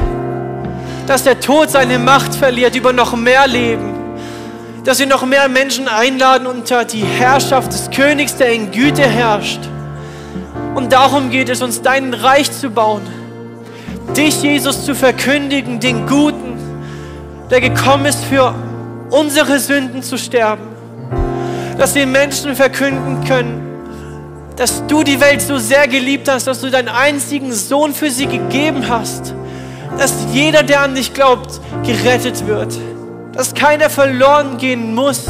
[1.08, 3.93] Dass der Tod seine Macht verliert über noch mehr Leben.
[4.84, 9.62] Dass wir noch mehr Menschen einladen unter die Herrschaft des Königs, der in Güte herrscht.
[10.76, 13.04] Und darum geht es uns, dein Reich zu bauen.
[14.18, 16.32] Dich, Jesus, zu verkündigen, den Guten,
[17.54, 18.51] der gekommen ist für
[19.12, 20.64] unsere Sünden zu sterben.
[21.78, 23.62] Dass wir Menschen verkünden können,
[24.56, 28.26] dass du die Welt so sehr geliebt hast, dass du deinen einzigen Sohn für sie
[28.26, 29.36] gegeben hast.
[29.99, 32.76] Dass jeder, der an dich glaubt, gerettet wird.
[33.34, 35.26] Dass keiner verloren gehen muss.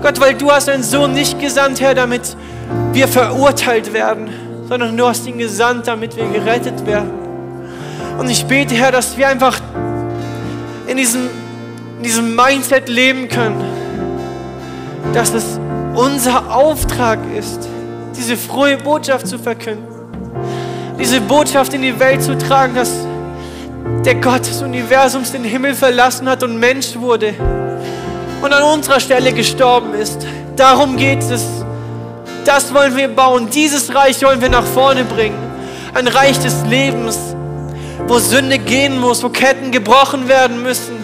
[0.00, 2.38] Gott, weil du hast deinen Sohn nicht gesandt, Herr, damit
[2.94, 4.30] wir verurteilt werden,
[4.66, 7.10] sondern du hast ihn gesandt, damit wir gerettet werden.
[8.18, 9.60] Und ich bete, Herr, dass wir einfach
[10.86, 11.28] in diesem,
[11.98, 13.64] in diesem Mindset leben können,
[15.12, 15.58] dass es
[15.94, 17.68] unser Auftrag ist,
[18.16, 19.86] diese frohe Botschaft zu verkünden,
[20.98, 22.90] diese Botschaft in die Welt zu tragen, dass
[24.04, 27.34] der Gott des Universums den Himmel verlassen hat und Mensch wurde
[28.42, 30.26] und an unserer Stelle gestorben ist.
[30.56, 31.44] Darum geht es.
[32.44, 33.48] Das wollen wir bauen.
[33.50, 35.38] Dieses Reich wollen wir nach vorne bringen.
[35.94, 37.33] Ein Reich des Lebens,
[38.06, 40.96] wo Sünde gehen muss, wo Ketten gebrochen werden müssen,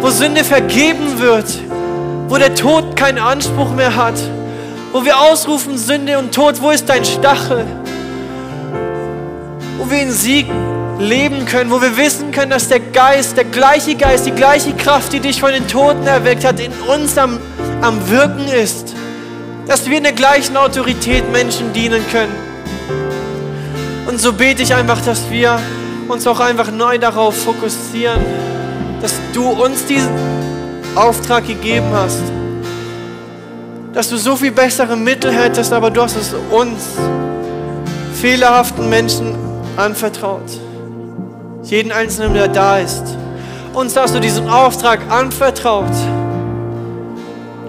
[0.00, 1.46] wo Sünde vergeben wird,
[2.28, 4.18] wo der Tod keinen Anspruch mehr hat,
[4.92, 7.64] wo wir ausrufen, Sünde und Tod, wo ist dein Stachel?
[9.78, 10.46] Wo wir in Sieg
[10.98, 15.12] leben können, wo wir wissen können, dass der Geist, der gleiche Geist, die gleiche Kraft,
[15.12, 17.38] die dich von den Toten erweckt hat, in uns am,
[17.80, 18.94] am Wirken ist.
[19.66, 22.34] Dass wir in der gleichen Autorität Menschen dienen können.
[24.06, 25.58] Und so bete ich einfach, dass wir
[26.08, 28.20] uns auch einfach neu darauf fokussieren,
[29.00, 30.14] dass du uns diesen
[30.94, 32.22] Auftrag gegeben hast.
[33.92, 36.82] Dass du so viel bessere Mittel hättest, aber du hast es uns,
[38.14, 39.34] fehlerhaften Menschen,
[39.76, 40.42] anvertraut.
[41.62, 43.04] Jeden Einzelnen, der da ist.
[43.72, 45.90] Uns hast du diesen Auftrag anvertraut,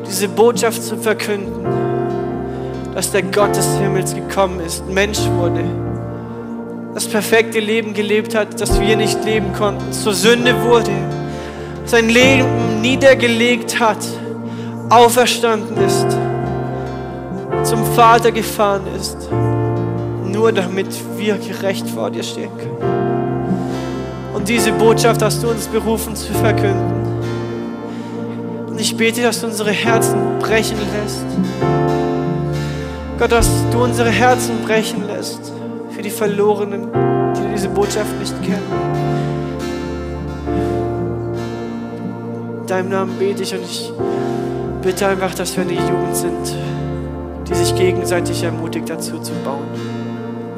[0.08, 1.66] diese Botschaft zu verkünden,
[2.94, 5.85] dass der Gott des Himmels gekommen ist, Mensch wurde
[6.96, 10.92] das perfekte Leben gelebt hat, das wir nicht leben konnten, zur Sünde wurde,
[11.84, 13.98] sein Leben niedergelegt hat,
[14.90, 16.08] auferstanden ist,
[17.70, 19.30] zum Vater gefahren ist,
[20.24, 20.88] nur damit
[21.18, 22.78] wir gerecht vor dir stehen können.
[24.34, 26.94] Und diese Botschaft hast du uns berufen zu verkünden.
[28.68, 31.26] Und ich bete, dass du unsere Herzen brechen lässt.
[33.20, 35.55] Gott, dass du unsere Herzen brechen lässt
[36.06, 36.88] die Verlorenen,
[37.36, 38.62] die diese Botschaft nicht kennen.
[42.62, 43.92] In deinem Namen bete ich und ich
[44.84, 46.56] bitte einfach, dass wir eine Jugend sind,
[47.48, 49.66] die sich gegenseitig ermutigt dazu zu bauen,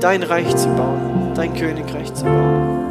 [0.01, 2.83] dein Reich zu bauen, dein Königreich zu bauen.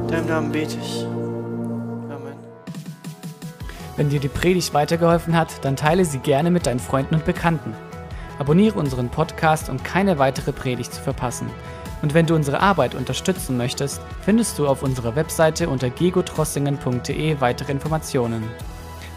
[0.00, 1.04] In deinem Namen bete ich.
[1.04, 2.34] Amen.
[3.96, 7.74] Wenn dir die Predigt weitergeholfen hat, dann teile sie gerne mit deinen Freunden und Bekannten.
[8.38, 11.48] Abonniere unseren Podcast, um keine weitere Predigt zu verpassen.
[12.02, 17.72] Und wenn du unsere Arbeit unterstützen möchtest, findest du auf unserer Webseite unter gegotrossingen.de weitere
[17.72, 18.44] Informationen.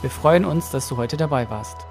[0.02, 1.87] Wir freuen uns, dass du heute dabei warst.